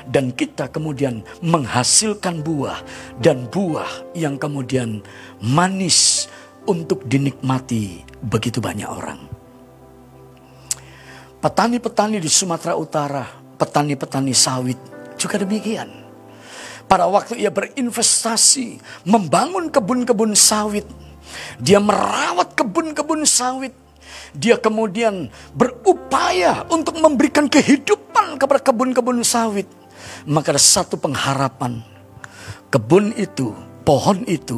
dan 0.09 0.33
kita 0.33 0.65
kemudian 0.73 1.21
menghasilkan 1.45 2.41
buah 2.41 2.81
dan 3.21 3.45
buah 3.53 4.17
yang 4.17 4.41
kemudian 4.41 5.05
manis 5.45 6.25
untuk 6.65 7.05
dinikmati 7.05 8.01
begitu 8.25 8.57
banyak 8.57 8.89
orang. 8.89 9.29
Petani-petani 11.39 12.19
di 12.19 12.27
Sumatera 12.27 12.75
Utara 12.75 13.38
petani-petani 13.59 14.31
sawit 14.31 14.79
juga 15.19 15.35
demikian. 15.35 15.91
Pada 16.89 17.05
waktu 17.05 17.37
ia 17.37 17.53
berinvestasi 17.53 18.81
membangun 19.05 19.69
kebun-kebun 19.69 20.33
sawit, 20.33 20.87
dia 21.61 21.77
merawat 21.77 22.57
kebun-kebun 22.57 23.29
sawit, 23.29 23.75
dia 24.33 24.57
kemudian 24.57 25.29
berupaya 25.53 26.65
untuk 26.73 26.97
memberikan 26.97 27.45
kehidupan 27.45 28.41
kepada 28.41 28.63
kebun-kebun 28.63 29.21
sawit. 29.21 29.69
Maka 30.25 30.57
ada 30.57 30.61
satu 30.61 30.97
pengharapan, 30.97 31.85
kebun 32.73 33.13
itu, 33.13 33.53
pohon 33.85 34.25
itu 34.25 34.57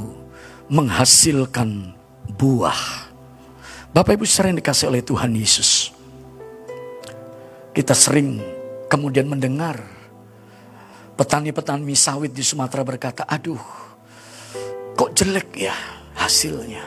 menghasilkan 0.72 1.92
buah. 2.40 3.12
Bapak 3.92 4.16
Ibu 4.16 4.24
sering 4.24 4.56
dikasih 4.56 4.88
oleh 4.88 5.04
Tuhan 5.04 5.36
Yesus. 5.36 5.92
Kita 7.76 7.92
sering 7.92 8.40
kemudian 8.92 9.24
mendengar 9.24 9.80
petani-petani 11.16 11.96
sawit 11.96 12.36
di 12.36 12.44
Sumatera 12.44 12.84
berkata, 12.84 13.24
aduh 13.24 13.64
kok 15.00 15.16
jelek 15.16 15.56
ya 15.56 15.76
hasilnya. 16.20 16.84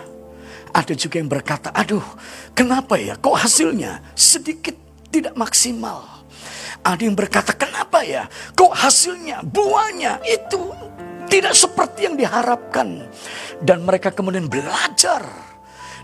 Ada 0.74 0.92
juga 0.92 1.16
yang 1.16 1.32
berkata, 1.32 1.72
aduh 1.72 2.04
kenapa 2.52 3.00
ya 3.00 3.16
kok 3.16 3.40
hasilnya 3.40 4.04
sedikit 4.12 4.76
tidak 5.08 5.32
maksimal. 5.32 6.04
Ada 6.84 7.08
yang 7.08 7.16
berkata, 7.16 7.56
kenapa 7.56 8.04
ya 8.04 8.28
kok 8.52 8.76
hasilnya, 8.76 9.40
buahnya 9.40 10.20
itu 10.28 10.60
tidak 11.32 11.56
seperti 11.56 12.04
yang 12.04 12.20
diharapkan. 12.20 13.08
Dan 13.64 13.80
mereka 13.88 14.12
kemudian 14.12 14.44
belajar. 14.44 15.24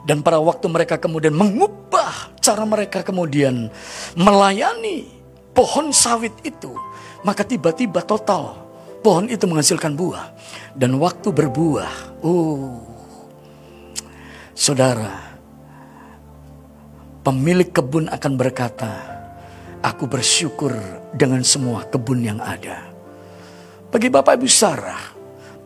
Dan 0.01 0.25
pada 0.25 0.41
waktu 0.41 0.65
mereka 0.73 0.97
kemudian 0.97 1.37
mengubah 1.37 2.33
cara 2.41 2.65
mereka 2.65 3.05
kemudian 3.05 3.69
melayani 4.17 5.20
pohon 5.55 5.93
sawit 5.95 6.35
itu, 6.43 6.73
Maka 7.21 7.45
tiba-tiba 7.45 8.01
total 8.01 8.57
pohon 9.05 9.29
itu 9.29 9.45
menghasilkan 9.45 9.93
buah. 9.93 10.33
Dan 10.73 10.97
waktu 10.97 11.29
berbuah, 11.29 12.21
oh, 12.25 12.81
saudara, 14.57 15.37
pemilik 17.21 17.69
kebun 17.69 18.09
akan 18.09 18.33
berkata, 18.41 18.93
aku 19.85 20.09
bersyukur 20.09 20.73
dengan 21.13 21.45
semua 21.45 21.85
kebun 21.89 22.25
yang 22.25 22.41
ada. 22.41 22.89
Bagi 23.91 24.09
Bapak 24.09 24.41
Ibu 24.41 24.49
Sarah, 24.49 25.13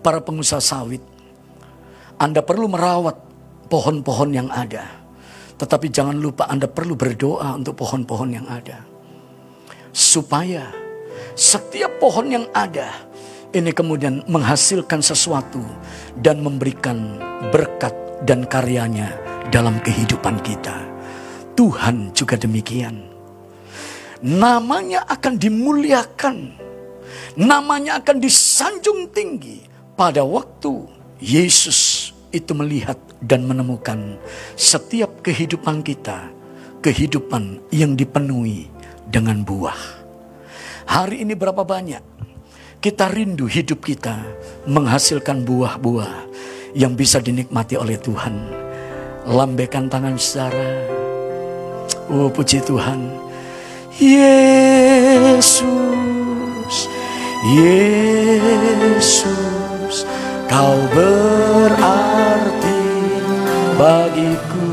para 0.02 0.18
pengusaha 0.18 0.62
sawit, 0.62 1.02
Anda 2.18 2.42
perlu 2.42 2.66
merawat 2.66 3.14
pohon-pohon 3.70 4.30
yang 4.34 4.48
ada. 4.50 5.04
Tetapi 5.54 5.86
jangan 5.86 6.18
lupa 6.18 6.50
Anda 6.50 6.66
perlu 6.66 6.98
berdoa 6.98 7.54
untuk 7.54 7.78
pohon-pohon 7.78 8.30
yang 8.34 8.48
ada. 8.50 8.93
Supaya 9.94 10.74
setiap 11.38 12.02
pohon 12.02 12.26
yang 12.26 12.46
ada 12.50 12.90
ini 13.54 13.70
kemudian 13.70 14.26
menghasilkan 14.26 14.98
sesuatu 14.98 15.62
dan 16.18 16.42
memberikan 16.42 17.22
berkat 17.54 17.94
dan 18.26 18.42
karyanya 18.50 19.14
dalam 19.54 19.78
kehidupan 19.78 20.42
kita. 20.42 20.74
Tuhan 21.54 22.10
juga 22.10 22.34
demikian. 22.34 23.06
Namanya 24.26 25.06
akan 25.06 25.38
dimuliakan. 25.38 26.36
Namanya 27.38 28.02
akan 28.02 28.18
disanjung 28.18 29.14
tinggi 29.14 29.62
pada 29.94 30.26
waktu 30.26 30.90
Yesus 31.22 32.10
itu 32.34 32.50
melihat 32.58 32.98
dan 33.22 33.46
menemukan 33.46 34.18
setiap 34.58 35.22
kehidupan 35.22 35.86
kita, 35.86 36.26
kehidupan 36.82 37.62
yang 37.70 37.94
dipenuhi 37.94 38.73
dengan 39.08 39.44
buah. 39.44 40.04
Hari 40.84 41.24
ini 41.24 41.32
berapa 41.32 41.64
banyak 41.64 42.14
kita 42.84 43.08
rindu 43.08 43.48
hidup 43.48 43.80
kita 43.80 44.20
menghasilkan 44.68 45.40
buah-buah 45.48 46.28
yang 46.76 46.92
bisa 46.92 47.16
dinikmati 47.16 47.80
oleh 47.80 47.96
Tuhan. 47.96 48.36
Lambaikan 49.24 49.88
tangan 49.88 50.20
saudara. 50.20 50.84
Oh 52.12 52.28
puji 52.28 52.60
Tuhan. 52.60 53.08
Yesus, 53.96 55.56
Yesus, 57.56 59.24
kau 60.44 60.76
berarti 60.92 62.80
bagiku. 63.80 64.63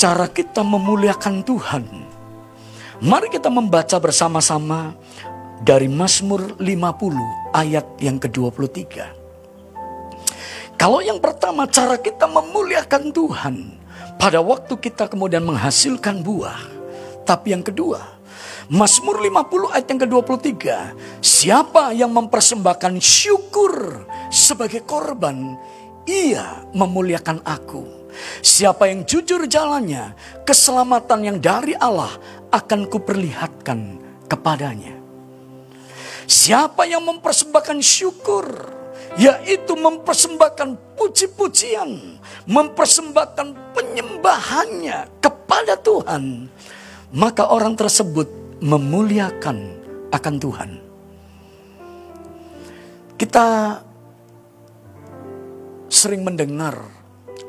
Cara 0.00 0.32
kita 0.32 0.64
memuliakan 0.64 1.44
Tuhan. 1.44 1.84
Mari 3.04 3.28
kita 3.28 3.52
membaca 3.52 4.00
bersama-sama 4.00 4.96
dari 5.60 5.92
Mazmur 5.92 6.56
50 6.56 7.52
ayat 7.52 7.84
yang 8.00 8.16
ke-23. 8.16 8.80
Kalau 10.80 11.04
yang 11.04 11.20
pertama 11.20 11.68
cara 11.68 12.00
kita 12.00 12.24
memuliakan 12.24 13.12
Tuhan 13.12 13.56
pada 14.16 14.40
waktu 14.40 14.72
kita 14.80 15.04
kemudian 15.04 15.44
menghasilkan 15.44 16.24
buah. 16.24 16.64
Tapi 17.28 17.52
yang 17.52 17.60
kedua, 17.60 18.00
Mazmur 18.72 19.20
50 19.20 19.68
ayat 19.68 19.84
yang 19.84 20.00
ke-23, 20.00 20.56
siapa 21.20 21.92
yang 21.92 22.08
mempersembahkan 22.16 22.96
syukur 23.04 24.08
sebagai 24.32 24.80
korban, 24.80 25.60
ia 26.08 26.64
memuliakan 26.72 27.44
aku. 27.44 27.99
Siapa 28.40 28.88
yang 28.88 29.04
jujur 29.04 29.44
jalannya, 29.46 30.14
keselamatan 30.44 31.20
yang 31.26 31.38
dari 31.38 31.76
Allah 31.76 32.10
akan 32.50 32.90
kuperlihatkan 32.90 34.00
kepadanya. 34.26 34.98
Siapa 36.30 36.86
yang 36.86 37.02
mempersembahkan 37.02 37.78
syukur, 37.82 38.46
yaitu 39.18 39.74
mempersembahkan 39.74 40.94
puji-pujian, 40.94 42.20
mempersembahkan 42.46 43.74
penyembahannya 43.74 45.18
kepada 45.18 45.74
Tuhan, 45.74 46.46
maka 47.10 47.50
orang 47.50 47.74
tersebut 47.74 48.30
memuliakan 48.62 49.58
akan 50.14 50.34
Tuhan. 50.38 50.70
Kita 53.18 53.46
sering 55.90 56.22
mendengar 56.22 56.99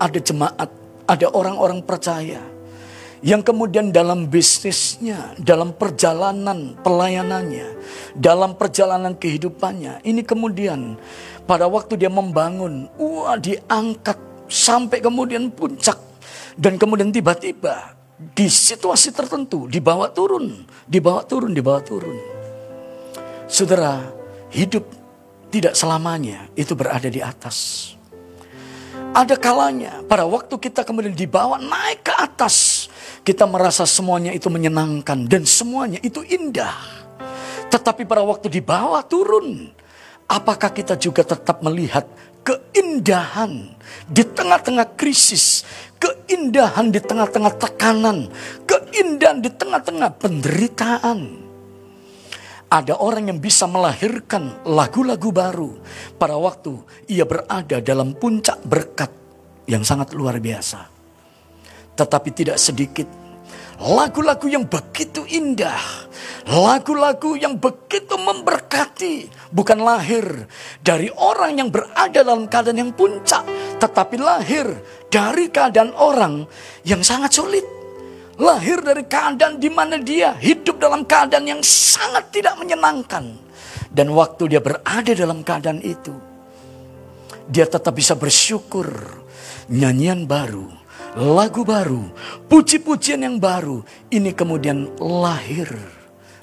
ada 0.02 0.18
jemaat, 0.18 0.70
ada 1.06 1.28
orang-orang 1.30 1.86
percaya 1.86 2.42
yang 3.22 3.46
kemudian 3.46 3.94
dalam 3.94 4.26
bisnisnya, 4.26 5.38
dalam 5.38 5.78
perjalanan 5.78 6.74
pelayanannya, 6.82 7.78
dalam 8.18 8.58
perjalanan 8.58 9.14
kehidupannya, 9.14 10.02
ini 10.02 10.26
kemudian 10.26 10.98
pada 11.46 11.70
waktu 11.70 12.02
dia 12.02 12.10
membangun, 12.10 12.90
wah 12.98 13.38
diangkat 13.38 14.18
sampai 14.50 15.06
kemudian 15.06 15.54
puncak 15.54 16.02
dan 16.58 16.82
kemudian 16.82 17.14
tiba-tiba 17.14 17.94
di 18.34 18.50
situasi 18.50 19.14
tertentu 19.14 19.70
dibawa 19.70 20.10
turun, 20.10 20.66
dibawa 20.90 21.22
turun, 21.22 21.54
dibawa 21.54 21.78
turun. 21.86 22.18
Saudara, 23.46 24.02
hidup 24.50 24.82
tidak 25.54 25.78
selamanya 25.78 26.50
itu 26.58 26.74
berada 26.74 27.06
di 27.06 27.22
atas. 27.22 27.94
Ada 29.12 29.36
kalanya 29.36 30.00
pada 30.08 30.24
waktu 30.24 30.56
kita 30.56 30.88
kemudian 30.88 31.12
dibawa 31.12 31.60
naik 31.60 32.08
ke 32.08 32.16
atas, 32.16 32.88
kita 33.28 33.44
merasa 33.44 33.84
semuanya 33.84 34.32
itu 34.32 34.48
menyenangkan 34.48 35.28
dan 35.28 35.44
semuanya 35.44 36.00
itu 36.00 36.24
indah. 36.24 36.72
Tetapi 37.68 38.08
pada 38.08 38.24
waktu 38.24 38.48
dibawa 38.48 39.04
turun, 39.04 39.68
apakah 40.32 40.72
kita 40.72 40.96
juga 40.96 41.28
tetap 41.28 41.60
melihat 41.60 42.08
keindahan 42.48 43.76
di 44.08 44.24
tengah-tengah 44.24 44.96
krisis, 44.96 45.68
keindahan 46.00 46.88
di 46.88 47.04
tengah-tengah 47.04 47.60
tekanan, 47.60 48.32
keindahan 48.64 49.44
di 49.44 49.52
tengah-tengah 49.52 50.24
penderitaan? 50.24 51.51
Ada 52.72 53.04
orang 53.04 53.28
yang 53.28 53.40
bisa 53.44 53.68
melahirkan 53.68 54.64
lagu-lagu 54.64 55.28
baru. 55.36 55.76
Pada 56.16 56.40
waktu 56.40 56.80
ia 57.12 57.28
berada 57.28 57.84
dalam 57.84 58.16
puncak 58.16 58.64
berkat 58.64 59.12
yang 59.68 59.84
sangat 59.84 60.16
luar 60.16 60.40
biasa. 60.40 60.88
Tetapi 62.00 62.30
tidak 62.32 62.56
sedikit. 62.56 63.08
Lagu-lagu 63.82 64.46
yang 64.46 64.70
begitu 64.70 65.26
indah, 65.26 66.06
lagu-lagu 66.46 67.34
yang 67.34 67.58
begitu 67.58 68.14
memberkati, 68.14 69.26
bukan 69.50 69.82
lahir 69.82 70.46
dari 70.86 71.10
orang 71.10 71.58
yang 71.58 71.74
berada 71.74 72.22
dalam 72.22 72.46
keadaan 72.46 72.78
yang 72.78 72.94
puncak, 72.94 73.42
tetapi 73.82 74.22
lahir 74.22 74.70
dari 75.10 75.50
keadaan 75.50 75.98
orang 75.98 76.46
yang 76.86 77.02
sangat 77.02 77.34
sulit 77.34 77.81
lahir 78.40 78.80
dari 78.80 79.04
keadaan 79.04 79.60
di 79.60 79.68
mana 79.68 80.00
dia 80.00 80.38
hidup 80.38 80.80
dalam 80.80 81.04
keadaan 81.04 81.48
yang 81.48 81.62
sangat 81.66 82.32
tidak 82.32 82.56
menyenangkan. 82.62 83.36
Dan 83.92 84.16
waktu 84.16 84.56
dia 84.56 84.62
berada 84.64 85.12
dalam 85.12 85.44
keadaan 85.44 85.84
itu, 85.84 86.16
dia 87.52 87.68
tetap 87.68 87.92
bisa 87.92 88.16
bersyukur. 88.16 88.88
Nyanyian 89.72 90.28
baru, 90.28 90.68
lagu 91.16 91.64
baru, 91.64 92.12
puji-pujian 92.48 93.24
yang 93.24 93.40
baru, 93.40 93.84
ini 94.12 94.32
kemudian 94.32 94.96
lahir. 95.00 95.72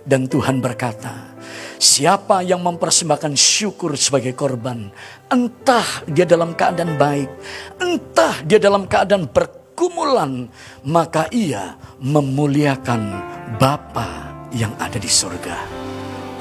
Dan 0.09 0.25
Tuhan 0.25 0.65
berkata, 0.65 1.37
siapa 1.77 2.41
yang 2.41 2.65
mempersembahkan 2.65 3.37
syukur 3.37 3.97
sebagai 4.01 4.33
korban, 4.33 4.89
entah 5.29 6.05
dia 6.09 6.25
dalam 6.25 6.57
keadaan 6.57 6.97
baik, 6.97 7.29
entah 7.77 8.41
dia 8.49 8.57
dalam 8.57 8.89
keadaan 8.89 9.29
berkata, 9.29 9.68
pergumulan, 9.79 10.51
maka 10.91 11.31
ia 11.31 11.79
memuliakan 12.03 13.15
Bapa 13.63 14.35
yang 14.51 14.75
ada 14.75 14.99
di 14.99 15.07
surga. 15.07 15.55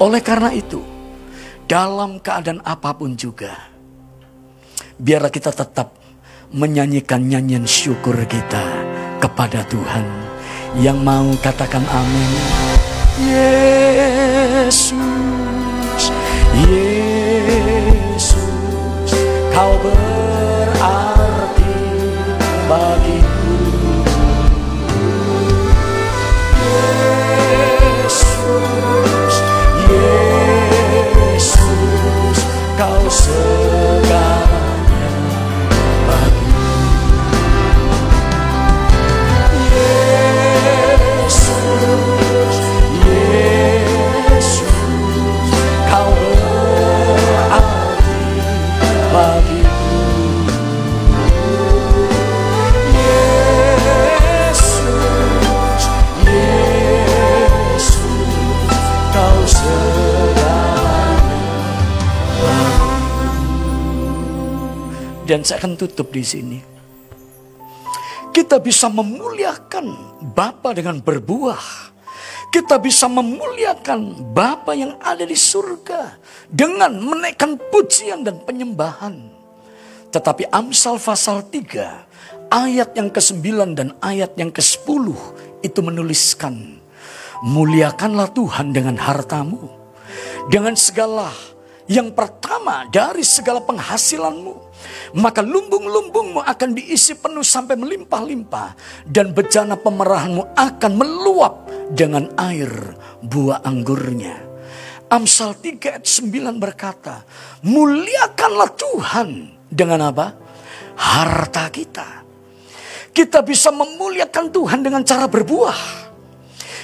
Oleh 0.02 0.18
karena 0.26 0.50
itu, 0.50 0.82
dalam 1.70 2.18
keadaan 2.18 2.58
apa 2.66 2.98
pun 2.98 3.14
juga, 3.14 3.54
biarlah 4.98 5.30
kita 5.30 5.54
tetap 5.54 5.94
menyanyikan 6.50 7.30
nyanyian 7.30 7.62
syukur 7.62 8.18
kita 8.26 8.66
kepada 9.22 9.62
Tuhan. 9.70 10.02
Yang 10.82 10.98
mau 10.98 11.30
katakan 11.38 11.86
amin. 11.86 12.30
Yesus, 13.22 14.90
Yesus, 16.66 18.34
kau 19.54 19.78
berarti 19.78 20.07
Dan 65.28 65.44
saya 65.44 65.60
akan 65.60 65.76
tutup 65.76 66.08
di 66.08 66.24
sini. 66.24 66.58
Kita 68.32 68.56
bisa 68.56 68.88
memuliakan 68.88 70.16
Bapa 70.32 70.72
dengan 70.72 71.04
berbuah. 71.04 71.92
Kita 72.48 72.80
bisa 72.80 73.12
memuliakan 73.12 74.32
Bapa 74.32 74.72
yang 74.72 74.96
ada 75.04 75.28
di 75.28 75.36
surga 75.36 76.16
dengan 76.48 76.96
menaikkan 76.96 77.60
pujian 77.68 78.24
dan 78.24 78.40
penyembahan. 78.40 79.28
Tetapi 80.08 80.48
Amsal 80.48 80.96
pasal 80.96 81.44
3 81.44 82.08
ayat 82.48 82.96
yang 82.96 83.12
ke-9 83.12 83.76
dan 83.76 83.92
ayat 84.00 84.32
yang 84.40 84.48
ke-10 84.48 85.12
itu 85.60 85.80
menuliskan 85.84 86.80
muliakanlah 87.44 88.32
Tuhan 88.32 88.72
dengan 88.72 88.96
hartamu 88.96 89.68
dengan 90.48 90.72
segala 90.74 91.28
yang 91.88 92.12
pertama 92.12 92.88
dari 92.88 93.20
segala 93.20 93.60
penghasilanmu 93.60 94.67
maka 95.16 95.40
lumbung-lumbungmu 95.40 96.44
akan 96.44 96.70
diisi 96.76 97.16
penuh 97.16 97.44
sampai 97.44 97.74
melimpah-limpah 97.78 98.76
dan 99.08 99.32
bejana 99.32 99.78
pemerahanmu 99.78 100.54
akan 100.54 100.92
meluap 100.94 101.54
dengan 101.92 102.28
air 102.36 102.70
buah 103.24 103.64
anggurnya. 103.64 104.48
Amsal 105.08 105.56
3 105.56 105.96
ayat 105.96 106.04
9 106.04 106.60
berkata, 106.60 107.24
muliakanlah 107.64 108.70
Tuhan 108.76 109.28
dengan 109.72 110.12
apa? 110.12 110.36
Harta 111.00 111.72
kita. 111.72 112.28
Kita 113.16 113.40
bisa 113.40 113.72
memuliakan 113.72 114.52
Tuhan 114.52 114.84
dengan 114.84 115.00
cara 115.08 115.24
berbuah. 115.24 116.06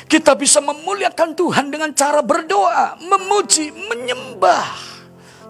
Kita 0.09 0.33
bisa 0.41 0.65
memuliakan 0.65 1.37
Tuhan 1.37 1.69
dengan 1.69 1.93
cara 1.93 2.25
berdoa, 2.25 2.97
memuji, 3.05 3.73
menyembah. 3.93 4.73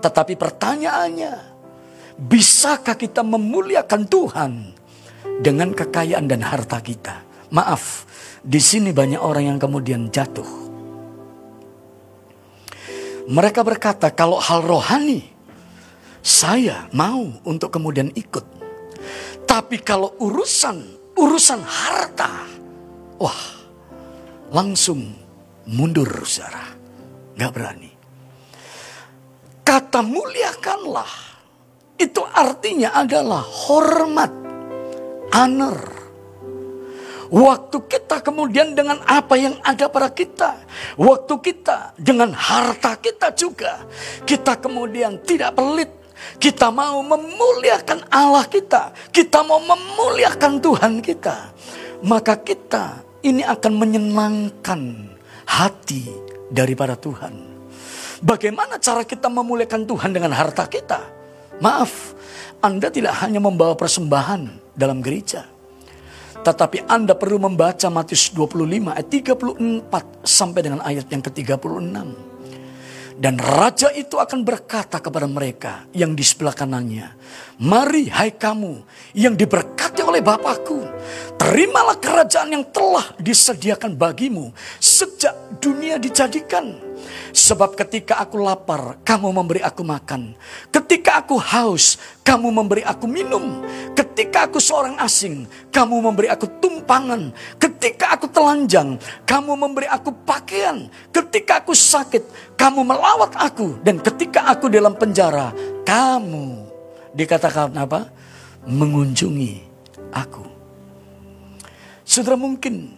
Tetapi 0.02 0.34
pertanyaannya, 0.34 1.53
bisakah 2.18 2.94
kita 2.94 3.22
memuliakan 3.22 4.02
Tuhan 4.06 4.52
dengan 5.42 5.74
kekayaan 5.74 6.26
dan 6.30 6.42
harta 6.42 6.78
kita? 6.80 7.22
Maaf, 7.54 8.08
di 8.42 8.58
sini 8.58 8.90
banyak 8.90 9.20
orang 9.20 9.54
yang 9.54 9.58
kemudian 9.62 10.10
jatuh. 10.10 10.66
Mereka 13.24 13.64
berkata, 13.64 14.12
kalau 14.12 14.36
hal 14.36 14.60
rohani, 14.60 15.24
saya 16.20 16.88
mau 16.92 17.24
untuk 17.48 17.72
kemudian 17.72 18.12
ikut. 18.12 18.44
Tapi 19.48 19.80
kalau 19.80 20.12
urusan 20.20 21.04
urusan 21.14 21.62
harta, 21.62 22.30
wah, 23.22 23.42
langsung 24.50 25.14
mundur, 25.70 26.10
saudara. 26.26 26.74
Gak 27.34 27.52
berani. 27.54 27.90
Kata 29.64 30.04
muliakanlah, 30.04 31.33
itu 31.94 32.22
artinya 32.26 32.90
adalah 32.94 33.42
hormat, 33.42 34.32
honor. 35.30 35.78
Waktu 37.34 37.78
kita 37.90 38.22
kemudian 38.22 38.78
dengan 38.78 39.02
apa 39.06 39.34
yang 39.34 39.58
ada 39.64 39.90
pada 39.90 40.10
kita. 40.12 40.54
Waktu 40.94 41.34
kita 41.42 41.98
dengan 41.98 42.30
harta 42.30 42.94
kita 42.98 43.34
juga. 43.34 43.82
Kita 44.22 44.54
kemudian 44.60 45.18
tidak 45.26 45.58
pelit. 45.58 45.90
Kita 46.38 46.70
mau 46.70 47.02
memuliakan 47.02 48.06
Allah 48.12 48.46
kita. 48.46 48.94
Kita 49.10 49.42
mau 49.42 49.58
memuliakan 49.58 50.62
Tuhan 50.62 50.92
kita. 51.02 51.36
Maka 52.06 52.38
kita 52.38 53.02
ini 53.24 53.42
akan 53.42 53.72
menyenangkan 53.72 54.80
hati 55.48 56.06
daripada 56.52 56.94
Tuhan. 56.94 57.34
Bagaimana 58.22 58.78
cara 58.78 59.02
kita 59.02 59.26
memuliakan 59.26 59.88
Tuhan 59.88 60.10
dengan 60.14 60.32
harta 60.38 60.70
kita? 60.70 61.23
Maaf, 61.62 62.14
Anda 62.58 62.90
tidak 62.90 63.14
hanya 63.22 63.38
membawa 63.38 63.78
persembahan 63.78 64.74
dalam 64.74 65.04
gereja. 65.04 65.46
Tetapi 66.44 66.84
Anda 66.90 67.16
perlu 67.16 67.40
membaca 67.40 67.88
Matius 67.88 68.28
25 68.34 68.92
ayat 68.92 69.08
34 69.08 70.26
sampai 70.26 70.60
dengan 70.60 70.80
ayat 70.84 71.08
yang 71.08 71.22
ke-36. 71.24 71.96
Dan 73.14 73.38
raja 73.38 73.94
itu 73.94 74.18
akan 74.18 74.42
berkata 74.42 74.98
kepada 74.98 75.30
mereka 75.30 75.86
yang 75.94 76.18
di 76.18 76.26
sebelah 76.26 76.50
kanannya, 76.50 77.14
Mari 77.62 78.10
hai 78.10 78.34
kamu 78.34 78.82
yang 79.14 79.38
diberkati 79.38 80.02
oleh 80.02 80.18
Bapakku, 80.18 80.82
terimalah 81.38 81.94
kerajaan 82.02 82.50
yang 82.58 82.66
telah 82.74 83.14
disediakan 83.22 83.94
bagimu 83.94 84.50
sejak 84.82 85.62
dunia 85.62 86.02
dijadikan. 86.02 86.74
Sebab 87.34 87.74
ketika 87.74 88.22
aku 88.22 88.38
lapar, 88.38 89.02
kamu 89.02 89.34
memberi 89.34 89.60
aku 89.60 89.82
makan. 89.82 90.38
Ketika 90.70 91.18
aku 91.18 91.36
haus, 91.36 91.98
kamu 92.22 92.48
memberi 92.54 92.86
aku 92.86 93.10
minum. 93.10 93.60
Ketika 93.92 94.46
aku 94.46 94.62
seorang 94.62 94.94
asing, 95.02 95.44
kamu 95.74 95.98
memberi 95.98 96.30
aku 96.30 96.46
tumpangan. 96.62 97.34
Ketika 97.58 98.14
aku 98.14 98.30
telanjang, 98.30 98.96
kamu 99.26 99.52
memberi 99.58 99.90
aku 99.90 100.14
pakaian. 100.22 100.86
Ketika 101.10 101.60
aku 101.60 101.74
sakit, 101.74 102.54
kamu 102.54 102.86
melawat 102.86 103.34
aku. 103.34 103.82
Dan 103.82 103.98
ketika 103.98 104.46
aku 104.46 104.70
dalam 104.70 104.94
penjara, 104.94 105.50
kamu 105.82 106.70
dikatakan 107.12 107.74
apa? 107.74 108.08
Mengunjungi 108.64 109.60
aku. 110.14 110.46
Saudara 112.06 112.38
mungkin 112.38 112.94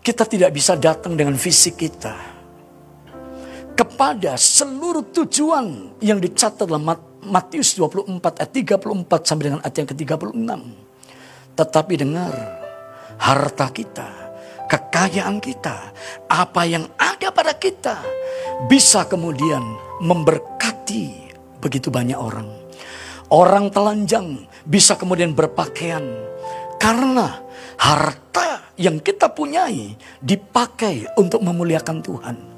kita 0.00 0.24
tidak 0.24 0.56
bisa 0.56 0.74
datang 0.80 1.12
dengan 1.12 1.36
fisik 1.36 1.76
kita 1.76 2.39
kepada 3.80 4.36
seluruh 4.36 5.08
tujuan 5.08 5.96
yang 6.04 6.20
dicatat 6.20 6.68
dalam 6.68 6.84
Matius 7.24 7.80
24 7.80 8.44
ayat 8.44 8.52
34 8.52 9.24
sampai 9.24 9.44
dengan 9.48 9.60
ayat 9.64 9.76
yang 9.80 9.88
ke-36. 9.88 10.36
Tetapi 11.56 11.94
dengar, 11.96 12.34
harta 13.16 13.72
kita, 13.72 14.08
kekayaan 14.68 15.40
kita, 15.40 15.96
apa 16.28 16.62
yang 16.68 16.84
ada 17.00 17.32
pada 17.32 17.56
kita 17.56 18.04
bisa 18.68 19.08
kemudian 19.08 19.64
memberkati 20.04 21.32
begitu 21.64 21.88
banyak 21.88 22.20
orang. 22.20 22.52
Orang 23.32 23.72
telanjang 23.72 24.44
bisa 24.68 24.92
kemudian 25.00 25.32
berpakaian 25.32 26.04
karena 26.76 27.40
harta 27.80 28.76
yang 28.76 29.00
kita 29.00 29.32
punyai 29.32 29.96
dipakai 30.20 31.16
untuk 31.16 31.40
memuliakan 31.40 32.04
Tuhan. 32.04 32.49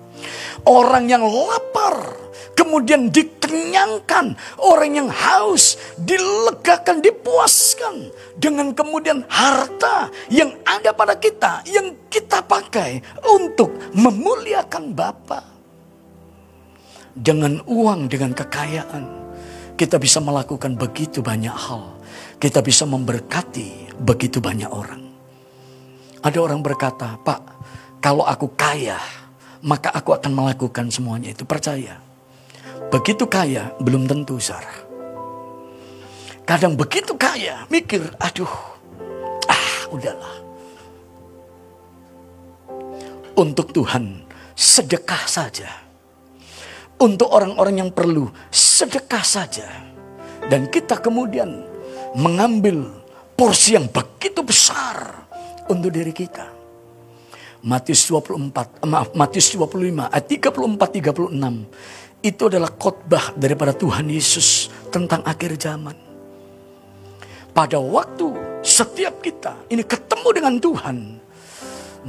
Orang 0.66 1.10
yang 1.10 1.24
lapar 1.24 2.22
kemudian 2.56 3.10
dikenyangkan. 3.10 4.36
Orang 4.60 4.92
yang 4.96 5.08
haus 5.10 5.76
dilegakan, 5.98 7.02
dipuaskan. 7.04 8.08
Dengan 8.36 8.72
kemudian 8.72 9.24
harta 9.28 10.08
yang 10.32 10.56
ada 10.64 10.94
pada 10.94 11.16
kita. 11.18 11.66
Yang 11.68 11.98
kita 12.08 12.44
pakai 12.44 13.02
untuk 13.26 13.72
memuliakan 13.92 14.94
Bapa. 14.96 15.40
Dengan 17.12 17.60
uang, 17.68 18.08
dengan 18.08 18.32
kekayaan. 18.32 19.04
Kita 19.76 19.96
bisa 20.00 20.20
melakukan 20.20 20.78
begitu 20.78 21.20
banyak 21.20 21.52
hal. 21.52 21.98
Kita 22.38 22.60
bisa 22.64 22.88
memberkati 22.88 23.98
begitu 24.00 24.42
banyak 24.42 24.68
orang. 24.68 25.02
Ada 26.22 26.38
orang 26.38 26.62
berkata, 26.62 27.18
Pak, 27.18 27.40
kalau 27.98 28.22
aku 28.22 28.54
kaya, 28.54 28.98
maka 29.62 29.94
aku 29.94 30.14
akan 30.18 30.32
melakukan 30.34 30.90
semuanya 30.90 31.30
itu. 31.30 31.46
Percaya. 31.46 32.02
Begitu 32.90 33.24
kaya, 33.24 33.72
belum 33.80 34.04
tentu 34.04 34.36
Sarah. 34.36 34.90
kadang 36.42 36.74
begitu 36.74 37.14
kaya, 37.14 37.64
mikir, 37.70 38.02
aduh, 38.18 38.50
ah 39.48 39.70
udahlah. 39.94 40.36
Untuk 43.38 43.72
Tuhan, 43.72 44.26
sedekah 44.52 45.24
saja. 45.24 45.70
Untuk 47.00 47.32
orang-orang 47.32 47.80
yang 47.86 47.90
perlu, 47.94 48.28
sedekah 48.52 49.24
saja. 49.24 49.64
Dan 50.50 50.68
kita 50.68 51.00
kemudian 51.00 51.64
mengambil 52.18 52.90
porsi 53.32 53.78
yang 53.78 53.88
begitu 53.88 54.44
besar 54.44 55.24
untuk 55.72 55.88
diri 55.88 56.12
kita. 56.12 56.61
Matius 57.62 58.10
24, 58.10 58.82
eh, 58.82 58.88
maaf 58.90 59.14
Matius 59.14 59.54
25 59.54 60.10
ayat 60.10 60.26
34 60.26 60.98
36 60.98 61.70
itu 62.22 62.42
adalah 62.46 62.70
khotbah 62.74 63.34
daripada 63.38 63.70
Tuhan 63.70 64.10
Yesus 64.10 64.66
tentang 64.90 65.22
akhir 65.22 65.58
zaman. 65.58 65.94
Pada 67.54 67.78
waktu 67.78 68.34
setiap 68.66 69.22
kita 69.22 69.70
ini 69.70 69.86
ketemu 69.86 70.28
dengan 70.34 70.54
Tuhan, 70.58 70.96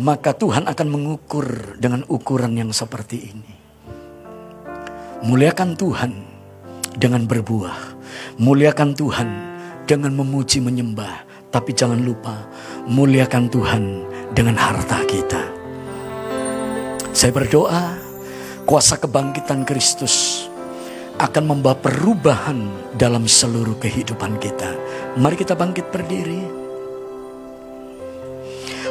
maka 0.01 0.33
Tuhan 0.33 0.65
akan 0.65 0.87
mengukur 0.89 1.77
dengan 1.77 2.01
ukuran 2.09 2.57
yang 2.57 2.73
seperti 2.73 3.17
ini. 3.29 3.53
Muliakan 5.21 5.77
Tuhan 5.77 6.11
dengan 6.97 7.29
berbuah, 7.29 7.77
muliakan 8.41 8.97
Tuhan 8.97 9.29
dengan 9.85 10.17
memuji 10.17 10.65
menyembah, 10.65 11.29
tapi 11.53 11.77
jangan 11.77 12.01
lupa 12.01 12.49
muliakan 12.89 13.45
Tuhan 13.53 13.83
dengan 14.33 14.57
harta 14.57 15.05
kita. 15.05 15.41
Saya 17.13 17.29
berdoa 17.29 17.93
kuasa 18.65 18.97
kebangkitan 18.97 19.63
Kristus 19.63 20.49
akan 21.21 21.55
membawa 21.55 21.77
perubahan 21.77 22.67
dalam 22.97 23.29
seluruh 23.29 23.77
kehidupan 23.77 24.41
kita. 24.41 24.73
Mari 25.21 25.37
kita 25.37 25.53
bangkit 25.53 25.93
berdiri. 25.93 26.41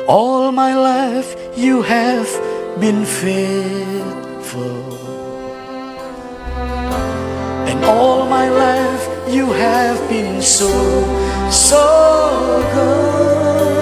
All 0.06 0.54
my 0.54 0.74
life 0.74 1.34
you 1.58 1.82
have 1.82 2.30
been 2.78 3.02
faithful. 3.02 4.94
And 7.66 7.82
all 7.82 8.30
my 8.30 8.46
life 8.46 9.02
you 9.26 9.50
have 9.50 9.98
been 10.06 10.38
so, 10.38 10.70
so 11.50 11.82
good. 12.70 13.81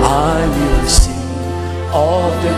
I 0.00 0.46
will 0.46 0.86
see 0.86 1.10
all 1.92 2.30
the 2.42 2.57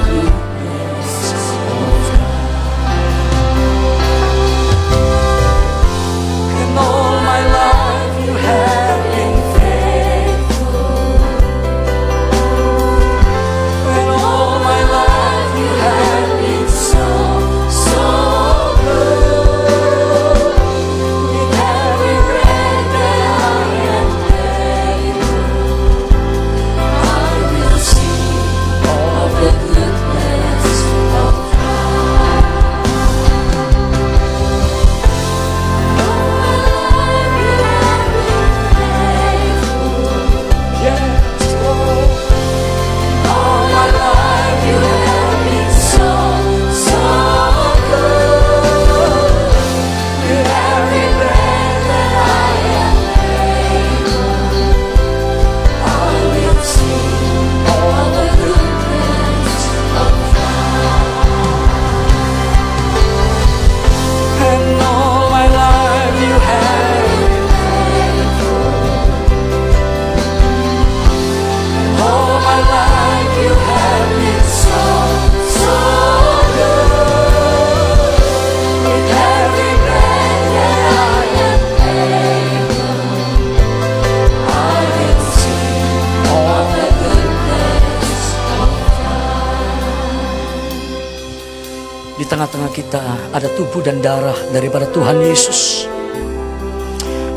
ada 93.41 93.49
tubuh 93.57 93.81
dan 93.81 94.05
darah 94.05 94.37
daripada 94.53 94.85
Tuhan 94.93 95.17
Yesus. 95.25 95.89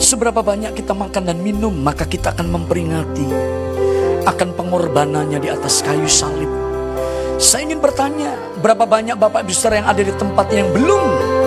Seberapa 0.04 0.44
banyak 0.44 0.76
kita 0.76 0.92
makan 0.92 1.32
dan 1.32 1.40
minum, 1.40 1.72
maka 1.72 2.04
kita 2.04 2.36
akan 2.36 2.52
memperingati 2.52 3.24
akan 4.28 4.52
pengorbanannya 4.52 5.40
di 5.40 5.48
atas 5.48 5.80
kayu 5.80 6.04
salib. 6.12 6.52
Saya 7.40 7.72
ingin 7.72 7.80
bertanya, 7.80 8.36
berapa 8.60 8.84
banyak 8.84 9.16
Bapak 9.16 9.48
Ibu 9.48 9.56
Saudara 9.56 9.80
yang 9.80 9.88
ada 9.88 10.04
di 10.04 10.14
tempat 10.16 10.48
yang 10.52 10.68
belum 10.76 11.04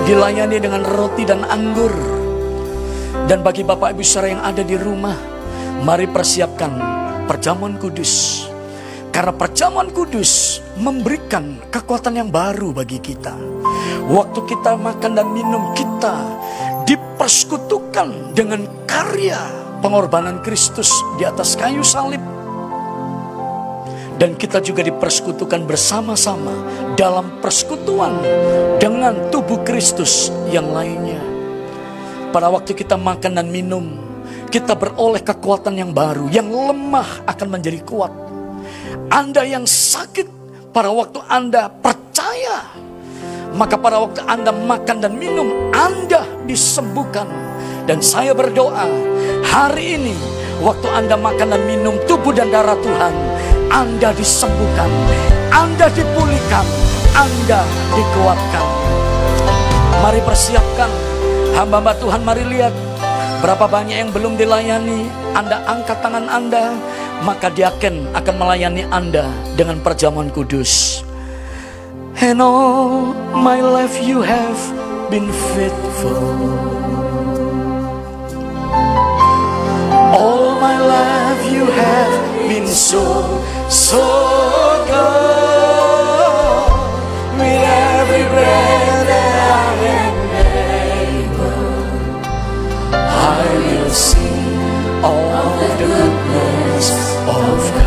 dilayani 0.09 0.57
dengan 0.57 0.89
roti 0.89 1.29
dan 1.29 1.45
anggur? 1.45 1.93
Dan 3.29 3.45
bagi 3.45 3.61
Bapak 3.61 3.93
Ibu 3.93 4.01
Saudara 4.01 4.41
yang 4.41 4.43
ada 4.45 4.65
di 4.65 4.77
rumah, 4.81 5.21
mari 5.85 6.09
persiapkan 6.09 6.73
perjamuan 7.29 7.77
kudus. 7.77 8.45
Karena 9.13 9.37
perjamuan 9.37 9.93
kudus 9.93 10.61
memberikan 10.81 11.61
kekuatan 11.73 12.21
yang 12.21 12.29
baru 12.29 12.73
bagi 12.73 13.01
kita. 13.01 13.37
Waktu 14.07 14.41
kita 14.47 14.79
makan 14.79 15.13
dan 15.19 15.29
minum, 15.35 15.75
kita 15.75 16.15
dipersekutukan 16.87 18.39
dengan 18.39 18.63
karya 18.87 19.39
pengorbanan 19.83 20.41
Kristus 20.47 20.95
di 21.19 21.27
atas 21.27 21.59
kayu 21.59 21.83
salib 21.83 22.23
dan 24.17 24.33
kita 24.37 24.65
juga 24.65 24.81
dipersekutukan 24.81 25.69
bersama-sama 25.69 26.53
dalam 26.97 27.41
persekutuan 27.45 28.17
dengan 28.81 29.29
tubuh 29.29 29.61
Kristus 29.65 30.33
yang 30.49 30.73
lainnya. 30.73 31.21
Pada 32.33 32.49
waktu 32.49 32.73
kita 32.73 32.97
makan 32.97 33.37
dan 33.37 33.49
minum, 33.49 33.97
kita 34.49 34.77
beroleh 34.77 35.21
kekuatan 35.21 35.77
yang 35.77 35.93
baru, 35.93 36.29
yang 36.33 36.49
lemah 36.49 37.29
akan 37.29 37.49
menjadi 37.61 37.81
kuat. 37.85 38.13
Anda 39.13 39.45
yang 39.45 39.69
sakit, 39.69 40.29
pada 40.73 40.93
waktu 40.93 41.21
Anda 41.29 41.69
percaya, 41.69 42.73
maka 43.57 43.81
pada 43.81 43.99
waktu 43.99 44.21
Anda 44.29 44.53
makan 44.53 44.97
dan 45.01 45.17
minum, 45.17 45.73
Anda 45.73 46.29
disembuhkan. 46.45 47.27
Dan 47.89 48.05
saya 48.05 48.37
berdoa, 48.37 48.85
hari 49.47 49.97
ini, 49.99 50.15
waktu 50.61 50.87
Anda 50.93 51.17
makan 51.17 51.57
dan 51.57 51.63
minum 51.65 51.97
tubuh 52.05 52.37
dan 52.37 52.53
darah 52.53 52.77
Tuhan, 52.79 53.15
anda 53.77 54.15
disembuhkan, 54.15 54.89
Anda 55.51 55.91
dipulihkan, 55.91 56.67
Anda 57.19 57.61
dikuatkan. 57.93 58.67
Mari 60.01 60.21
persiapkan, 60.23 60.91
hamba-hamba 61.59 61.93
Tuhan 61.99 62.23
mari 62.23 62.47
lihat 62.47 62.71
berapa 63.43 63.67
banyak 63.67 63.97
yang 64.07 64.11
belum 64.15 64.39
dilayani. 64.39 65.11
Anda 65.35 65.61
angkat 65.67 65.99
tangan 65.99 66.31
Anda, 66.31 66.73
maka 67.27 67.51
diaken 67.51 68.15
akan 68.15 68.35
melayani 68.39 68.87
Anda 68.89 69.29
dengan 69.59 69.83
perjamuan 69.83 70.31
kudus. 70.31 71.03
And 72.19 72.41
all 72.41 73.13
my 73.35 73.61
life 73.61 74.03
you 74.03 74.23
have 74.23 75.11
been 75.11 75.31
faithful. 75.55 76.17
All 80.17 80.59
my 80.59 80.79
life 80.81 81.53
you 81.53 81.67
have 81.67 82.49
been 82.49 82.67
so, 82.67 83.05
so 83.69 84.01
good. 84.89 85.67
With 87.39 87.63
every 87.93 88.25
breath 88.33 89.07
that 89.13 89.37
I 89.53 89.77
am 90.01 90.17
able, 91.21 91.71
I 92.95 93.45
will 93.67 93.91
sing 93.91 95.05
all 95.05 95.59
the 95.61 95.69
goodness 95.85 96.89
of 97.29 97.61
God. 97.75 97.86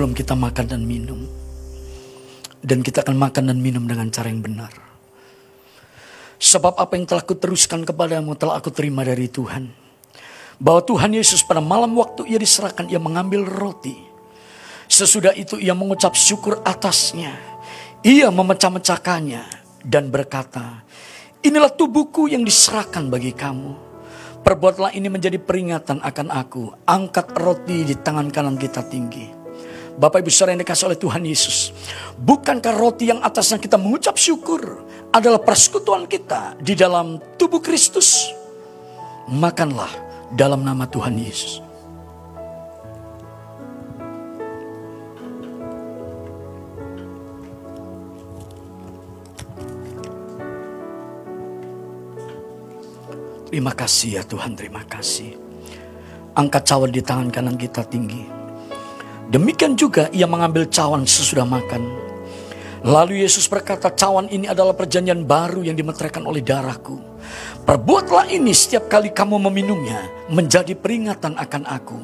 Sebelum 0.00 0.16
kita 0.16 0.32
makan 0.32 0.64
dan 0.64 0.80
minum. 0.80 1.28
Dan 2.64 2.80
kita 2.80 3.04
akan 3.04 3.20
makan 3.20 3.52
dan 3.52 3.60
minum 3.60 3.84
dengan 3.84 4.08
cara 4.08 4.32
yang 4.32 4.40
benar. 4.40 4.72
Sebab 6.40 6.72
apa 6.80 6.96
yang 6.96 7.04
telah 7.04 7.20
kuteruskan 7.20 7.84
kepadamu 7.84 8.32
telah 8.32 8.56
aku 8.56 8.72
terima 8.72 9.04
dari 9.04 9.28
Tuhan. 9.28 9.68
Bahwa 10.56 10.80
Tuhan 10.88 11.12
Yesus 11.12 11.44
pada 11.44 11.60
malam 11.60 11.92
waktu 12.00 12.32
ia 12.32 12.40
diserahkan, 12.40 12.88
ia 12.88 12.96
mengambil 12.96 13.44
roti. 13.44 13.92
Sesudah 14.88 15.36
itu 15.36 15.60
ia 15.60 15.76
mengucap 15.76 16.16
syukur 16.16 16.64
atasnya. 16.64 17.36
Ia 18.00 18.32
memecah-mecahkannya 18.32 19.44
dan 19.84 20.08
berkata, 20.08 20.80
Inilah 21.44 21.76
tubuhku 21.76 22.24
yang 22.24 22.40
diserahkan 22.40 23.04
bagi 23.12 23.36
kamu. 23.36 23.76
Perbuatlah 24.40 24.96
ini 24.96 25.12
menjadi 25.12 25.36
peringatan 25.36 26.00
akan 26.00 26.32
aku. 26.32 26.72
Angkat 26.88 27.36
roti 27.36 27.84
di 27.84 27.92
tangan 28.00 28.32
kanan 28.32 28.56
kita 28.56 28.80
tinggi. 28.88 29.39
Bapak 29.98 30.22
Ibu 30.22 30.30
saudara 30.30 30.54
yang 30.54 30.62
dikasih 30.62 30.86
oleh 30.92 30.98
Tuhan 31.00 31.22
Yesus. 31.26 31.74
Bukankah 32.20 32.76
roti 32.76 33.10
yang 33.10 33.18
atasnya 33.24 33.58
kita 33.58 33.80
mengucap 33.80 34.14
syukur 34.14 34.84
adalah 35.10 35.42
persekutuan 35.42 36.06
kita 36.06 36.54
di 36.62 36.78
dalam 36.78 37.18
tubuh 37.40 37.58
Kristus? 37.58 38.30
Makanlah 39.26 39.90
dalam 40.34 40.62
nama 40.62 40.86
Tuhan 40.86 41.18
Yesus. 41.18 41.70
Terima 53.50 53.74
kasih 53.74 54.08
ya 54.14 54.22
Tuhan, 54.22 54.54
terima 54.54 54.86
kasih. 54.86 55.34
Angkat 56.38 56.70
cawan 56.70 56.94
di 56.94 57.02
tangan 57.02 57.34
kanan 57.34 57.58
kita 57.58 57.82
tinggi. 57.82 58.39
Demikian 59.30 59.78
juga 59.78 60.10
ia 60.10 60.26
mengambil 60.26 60.66
cawan 60.66 61.06
sesudah 61.06 61.46
makan. 61.46 61.86
Lalu 62.80 63.22
Yesus 63.22 63.46
berkata, 63.46 63.92
cawan 63.92 64.26
ini 64.32 64.48
adalah 64.48 64.72
perjanjian 64.72 65.22
baru 65.22 65.62
yang 65.62 65.76
dimeteraikan 65.76 66.24
oleh 66.24 66.42
darahku. 66.42 66.96
Perbuatlah 67.62 68.32
ini 68.32 68.50
setiap 68.50 68.88
kali 68.88 69.12
kamu 69.12 69.36
meminumnya 69.36 70.02
menjadi 70.32 70.72
peringatan 70.74 71.36
akan 71.36 71.62
aku. 71.68 71.98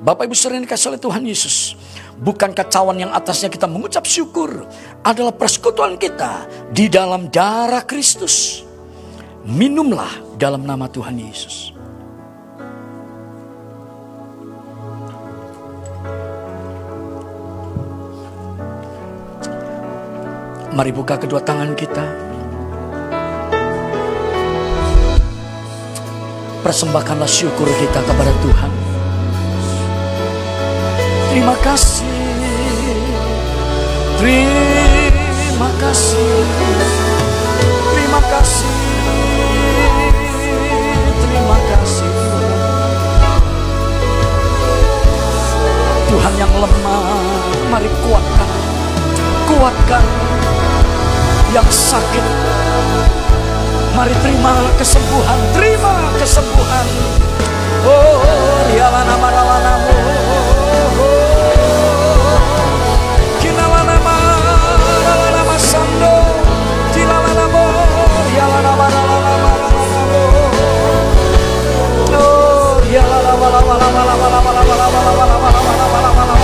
Bapak 0.00 0.30
Ibu 0.30 0.36
sering 0.38 0.64
dikasih 0.64 0.96
oleh 0.96 1.02
Tuhan 1.02 1.26
Yesus. 1.26 1.76
Bukankah 2.16 2.64
cawan 2.70 2.96
yang 2.96 3.12
atasnya 3.12 3.50
kita 3.52 3.68
mengucap 3.68 4.06
syukur 4.06 4.64
adalah 5.02 5.34
persekutuan 5.34 5.98
kita 5.98 6.48
di 6.72 6.86
dalam 6.88 7.28
darah 7.28 7.82
Kristus. 7.84 8.62
Minumlah 9.44 10.38
dalam 10.38 10.62
nama 10.62 10.86
Tuhan 10.86 11.18
Yesus. 11.18 11.79
Mari 20.80 20.96
buka 20.96 21.20
kedua 21.20 21.44
tangan 21.44 21.76
kita. 21.76 22.00
Persembahkanlah 26.64 27.28
syukur 27.28 27.68
kita 27.68 28.00
kepada 28.00 28.32
Tuhan. 28.40 28.72
Terima 31.28 31.52
kasih. 31.60 32.08
Terima 34.24 35.68
kasih. 35.84 36.32
Terima 37.92 38.20
kasih. 38.24 38.72
Terima 41.20 41.58
kasih. 41.76 42.12
Tuhan 46.08 46.32
yang 46.40 46.52
lemah, 46.56 47.04
mari 47.68 47.90
kuatkan. 48.00 48.48
Kuatkan 49.44 50.04
yang 51.50 51.66
sakit. 51.66 52.24
Mari 53.98 54.14
terima 54.22 54.54
kesembuhan, 54.78 55.38
terima 55.50 55.94
kesembuhan. 56.16 56.86
Oh, 57.82 58.22
dialah 58.70 59.02
nama 59.02 59.28
namamu. 59.34 59.94
Kinalah 63.42 63.82
nama, 63.82 64.16
nama 65.04 65.26
nama 65.34 65.56
sando. 65.58 66.14
Dialah 66.94 67.32
nama, 67.34 67.62
dialah 68.30 68.60
nama 68.62 68.86
nama 68.86 69.16
nama 69.18 69.50
namamu. 69.58 70.24
Oh, 72.14 72.78
dialah 72.86 73.20
nama 73.26 73.46
nama 73.58 73.74
nama 73.74 74.02
nama 74.06 74.26
nama 74.30 74.50
nama 74.54 74.70
nama 74.70 75.24
nama 75.26 75.48
nama 75.50 75.72
nama 75.74 75.98
nama 75.98 76.22
nama 76.30 76.39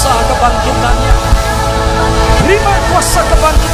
kuasa 0.00 0.16
kebangkitannya. 0.32 1.12
Terima 2.40 2.72
kuasa 2.88 3.20
kebangkitannya. 3.20 3.69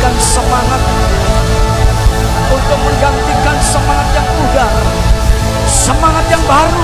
Memberikan 0.00 0.24
semangat 0.32 0.82
untuk 2.48 2.78
menggantikan 2.88 3.56
semangat 3.60 4.08
yang 4.16 4.28
pudar, 4.32 4.72
semangat 5.68 6.24
yang 6.32 6.40
baru. 6.48 6.79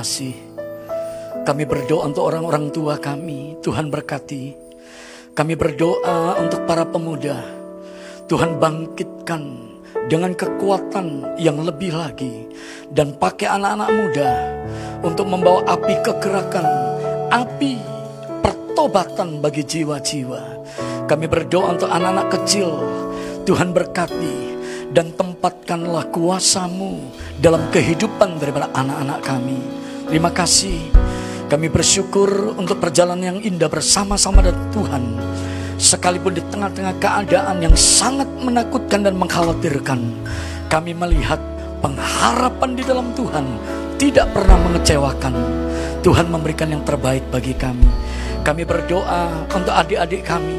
Generasi. 0.00 0.32
Kami 1.44 1.64
berdoa 1.68 2.08
untuk 2.08 2.24
orang-orang 2.24 2.72
tua 2.72 2.96
kami. 2.96 3.60
Tuhan 3.60 3.92
berkati. 3.92 4.56
Kami 5.36 5.54
berdoa 5.56 6.40
untuk 6.40 6.64
para 6.64 6.84
pemuda. 6.88 7.36
Tuhan 8.28 8.60
bangkitkan 8.60 9.42
dengan 10.08 10.32
kekuatan 10.32 11.36
yang 11.36 11.60
lebih 11.60 11.92
lagi. 11.92 12.48
Dan 12.88 13.16
pakai 13.16 13.48
anak-anak 13.48 13.90
muda 13.92 14.30
untuk 15.04 15.26
membawa 15.28 15.64
api 15.68 15.94
kegerakan. 16.00 16.66
Api 17.30 17.76
pertobatan 18.40 19.44
bagi 19.44 19.64
jiwa-jiwa. 19.64 20.42
Kami 21.08 21.26
berdoa 21.28 21.76
untuk 21.76 21.88
anak-anak 21.92 22.28
kecil. 22.40 22.70
Tuhan 23.44 23.72
berkati 23.72 24.36
dan 24.92 25.12
tempatkanlah 25.16 26.12
kuasamu 26.12 27.00
dalam 27.40 27.70
kehidupan 27.72 28.36
daripada 28.36 28.68
anak-anak 28.76 29.20
kami. 29.24 29.79
Terima 30.10 30.34
kasih. 30.34 30.90
Kami 31.46 31.70
bersyukur 31.70 32.58
untuk 32.58 32.82
perjalanan 32.82 33.30
yang 33.30 33.38
indah 33.46 33.70
bersama-sama 33.70 34.42
dengan 34.42 34.66
Tuhan. 34.74 35.02
Sekalipun 35.78 36.34
di 36.34 36.42
tengah-tengah 36.50 36.98
keadaan 36.98 37.62
yang 37.62 37.78
sangat 37.78 38.26
menakutkan 38.42 39.06
dan 39.06 39.14
mengkhawatirkan, 39.14 40.02
kami 40.66 40.98
melihat 40.98 41.38
pengharapan 41.78 42.74
di 42.74 42.82
dalam 42.82 43.14
Tuhan 43.14 43.46
tidak 44.02 44.34
pernah 44.34 44.58
mengecewakan. 44.58 45.34
Tuhan 46.02 46.26
memberikan 46.26 46.74
yang 46.74 46.82
terbaik 46.82 47.30
bagi 47.30 47.54
kami. 47.54 47.86
Kami 48.42 48.66
berdoa 48.66 49.46
untuk 49.46 49.70
adik-adik 49.70 50.26
kami 50.26 50.58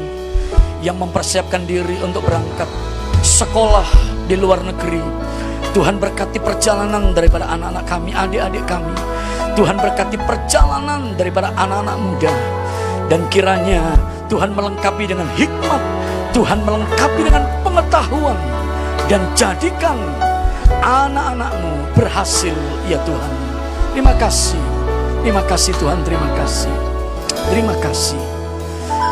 yang 0.80 0.96
mempersiapkan 0.96 1.68
diri 1.68 2.00
untuk 2.00 2.24
berangkat 2.24 2.72
sekolah 3.20 3.84
di 4.24 4.32
luar 4.32 4.64
negeri. 4.64 5.04
Tuhan 5.76 6.00
berkati 6.00 6.40
perjalanan 6.40 7.12
daripada 7.12 7.52
anak-anak 7.52 7.84
kami, 7.84 8.16
adik-adik 8.16 8.64
kami. 8.64 9.11
Tuhan 9.52 9.76
berkati 9.76 10.16
perjalanan 10.16 11.12
daripada 11.14 11.52
anak-anak 11.60 11.96
muda. 12.00 12.34
Dan 13.12 13.28
kiranya 13.28 13.92
Tuhan 14.32 14.56
melengkapi 14.56 15.04
dengan 15.04 15.28
hikmat, 15.36 15.82
Tuhan 16.32 16.64
melengkapi 16.64 17.20
dengan 17.20 17.44
pengetahuan. 17.60 18.38
Dan 19.12 19.20
jadikan 19.36 20.00
anak-anakmu 20.80 21.92
berhasil 21.92 22.56
ya 22.88 22.96
Tuhan. 23.04 23.32
Terima 23.92 24.16
kasih, 24.16 24.62
terima 25.20 25.44
kasih 25.44 25.72
Tuhan, 25.76 26.00
terima 26.00 26.28
kasih. 26.32 26.72
Terima 27.52 27.76
kasih. 27.76 28.22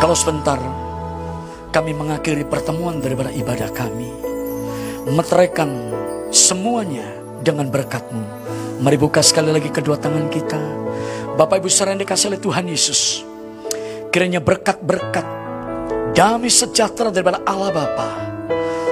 Kalau 0.00 0.16
sebentar 0.16 0.56
kami 1.68 1.92
mengakhiri 1.92 2.48
pertemuan 2.48 3.04
daripada 3.04 3.28
ibadah 3.28 3.68
kami. 3.76 4.08
Meteraikan 5.12 5.68
semuanya 6.32 7.04
dengan 7.44 7.68
berkatmu. 7.68 8.39
Mari 8.80 8.96
buka 8.96 9.20
sekali 9.20 9.52
lagi 9.52 9.68
kedua 9.68 10.00
tangan 10.00 10.32
kita. 10.32 10.56
Bapak 11.36 11.60
Ibu 11.60 11.68
saudara 11.68 11.92
yang 11.92 12.00
dikasih 12.00 12.32
oleh 12.32 12.40
Tuhan 12.40 12.64
Yesus. 12.64 13.20
Kiranya 14.08 14.40
berkat-berkat 14.40 15.26
damai 16.16 16.48
sejahtera 16.48 17.12
daripada 17.12 17.44
Allah 17.44 17.76
Bapa 17.76 18.08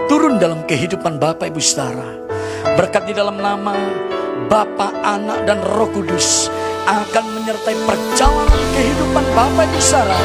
turun 0.04 0.36
dalam 0.36 0.68
kehidupan 0.68 1.16
Bapak 1.16 1.48
Ibu 1.48 1.60
saudara. 1.64 2.04
Berkat 2.76 3.08
di 3.08 3.16
dalam 3.16 3.40
nama 3.40 3.72
Bapa, 4.52 4.92
Anak 5.00 5.48
dan 5.48 5.64
Roh 5.64 5.88
Kudus 5.88 6.52
akan 6.84 7.24
menyertai 7.40 7.76
perjalanan 7.88 8.60
kehidupan 8.76 9.24
Bapak 9.32 9.72
Ibu 9.72 9.80
saudara 9.80 10.20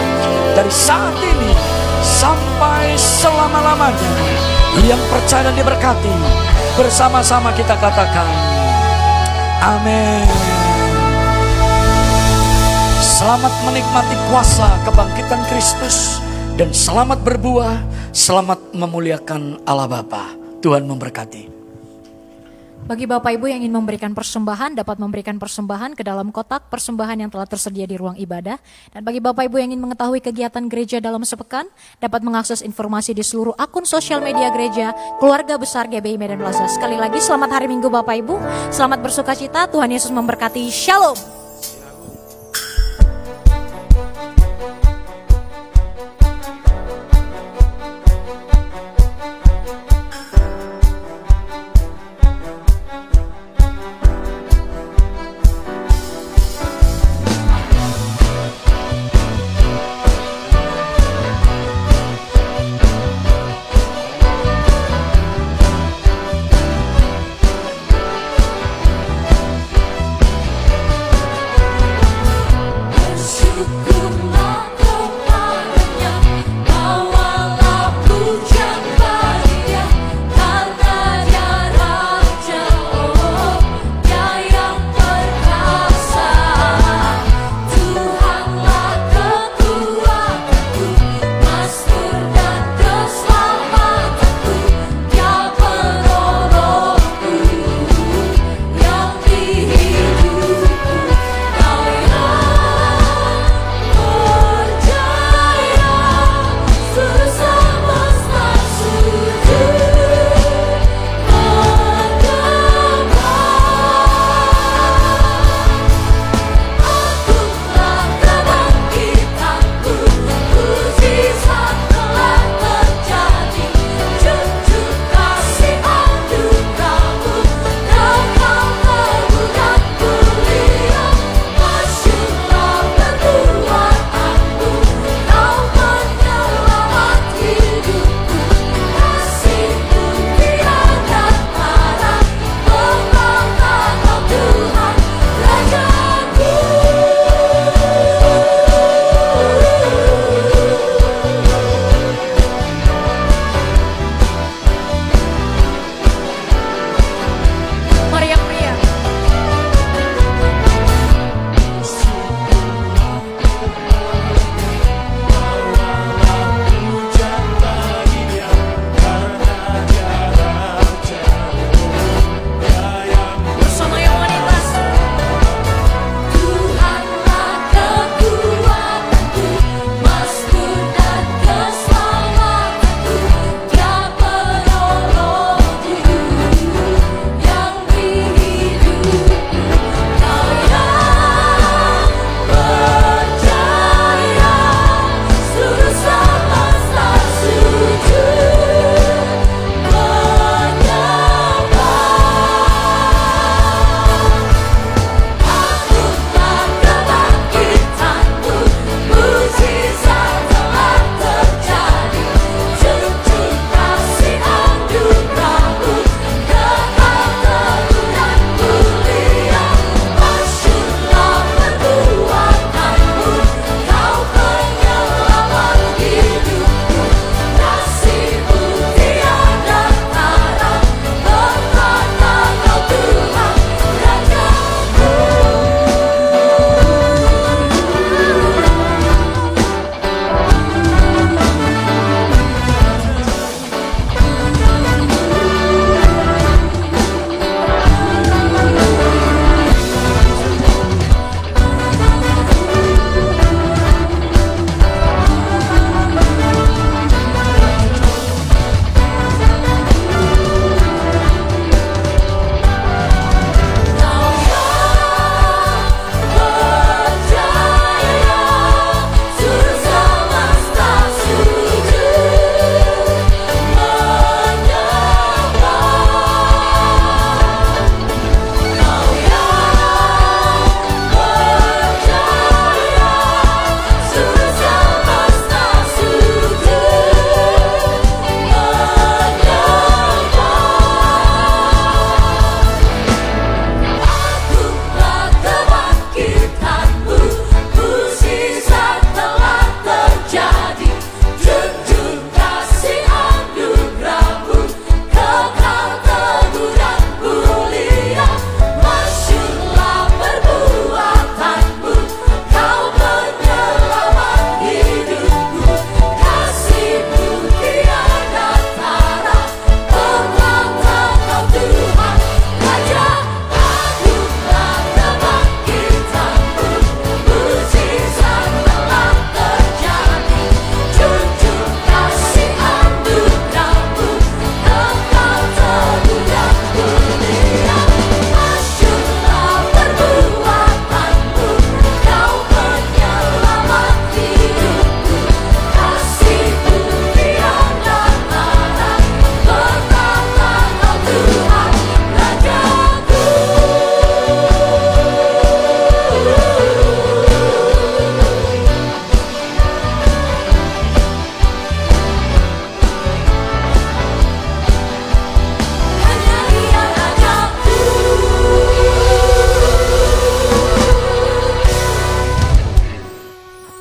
dari 0.60 0.72
saat 0.76 1.15
ini 1.23 1.52
sampai 2.03 2.99
selama-lamanya. 2.99 4.11
Yang 4.84 4.99
percaya 5.07 5.48
dan 5.48 5.56
diberkati 5.56 6.11
bersama-sama 6.76 7.56
kita 7.56 7.80
katakan 7.80 8.52
amin. 9.64 10.27
Selamat 12.99 13.53
menikmati 13.64 14.15
kuasa 14.27 14.68
kebangkitan 14.84 15.41
Kristus 15.48 16.19
dan 16.60 16.76
selamat 16.76 17.23
berbuah, 17.23 17.80
selamat 18.11 18.76
memuliakan 18.76 19.64
Allah 19.64 19.88
Bapa. 19.88 20.35
Tuhan 20.60 20.84
memberkati. 20.88 21.52
Bagi 22.84 23.07
Bapak 23.07 23.39
Ibu 23.39 23.47
yang 23.47 23.64
ingin 23.64 23.80
memberikan 23.80 24.11
persembahan, 24.11 24.76
dapat 24.76 24.99
memberikan 24.99 25.39
persembahan 25.39 25.95
ke 25.95 26.03
dalam 26.03 26.35
kotak 26.35 26.68
persembahan 26.68 27.15
yang 27.15 27.31
telah 27.31 27.47
tersedia 27.47 27.88
di 27.88 27.95
ruang 27.95 28.19
ibadah. 28.19 28.60
Dan 28.91 29.07
bagi 29.07 29.23
Bapak 29.23 29.47
Ibu 29.47 29.55
yang 29.55 29.72
ingin 29.72 29.88
mengetahui 29.88 30.19
kegiatan 30.19 30.68
gereja 30.68 30.99
dalam 30.99 31.23
sepekan, 31.23 31.64
dapat 32.03 32.19
mengakses 32.27 32.60
informasi 32.60 33.15
di 33.15 33.23
seluruh 33.23 33.55
akun 33.55 33.88
sosial 33.88 34.19
media 34.19 34.51
gereja, 34.51 34.91
keluarga 35.23 35.55
besar 35.55 35.88
GBI 35.88 36.19
Medan 36.19 36.43
Plaza. 36.43 36.68
Sekali 36.68 36.99
lagi, 36.99 37.23
selamat 37.23 37.55
hari 37.55 37.72
Minggu 37.72 37.88
Bapak 37.88 38.19
Ibu, 38.19 38.35
selamat 38.76 38.99
bersuka 38.99 39.31
cita, 39.31 39.64
Tuhan 39.72 39.88
Yesus 39.88 40.11
memberkati, 40.11 40.68
Shalom. 40.68 41.43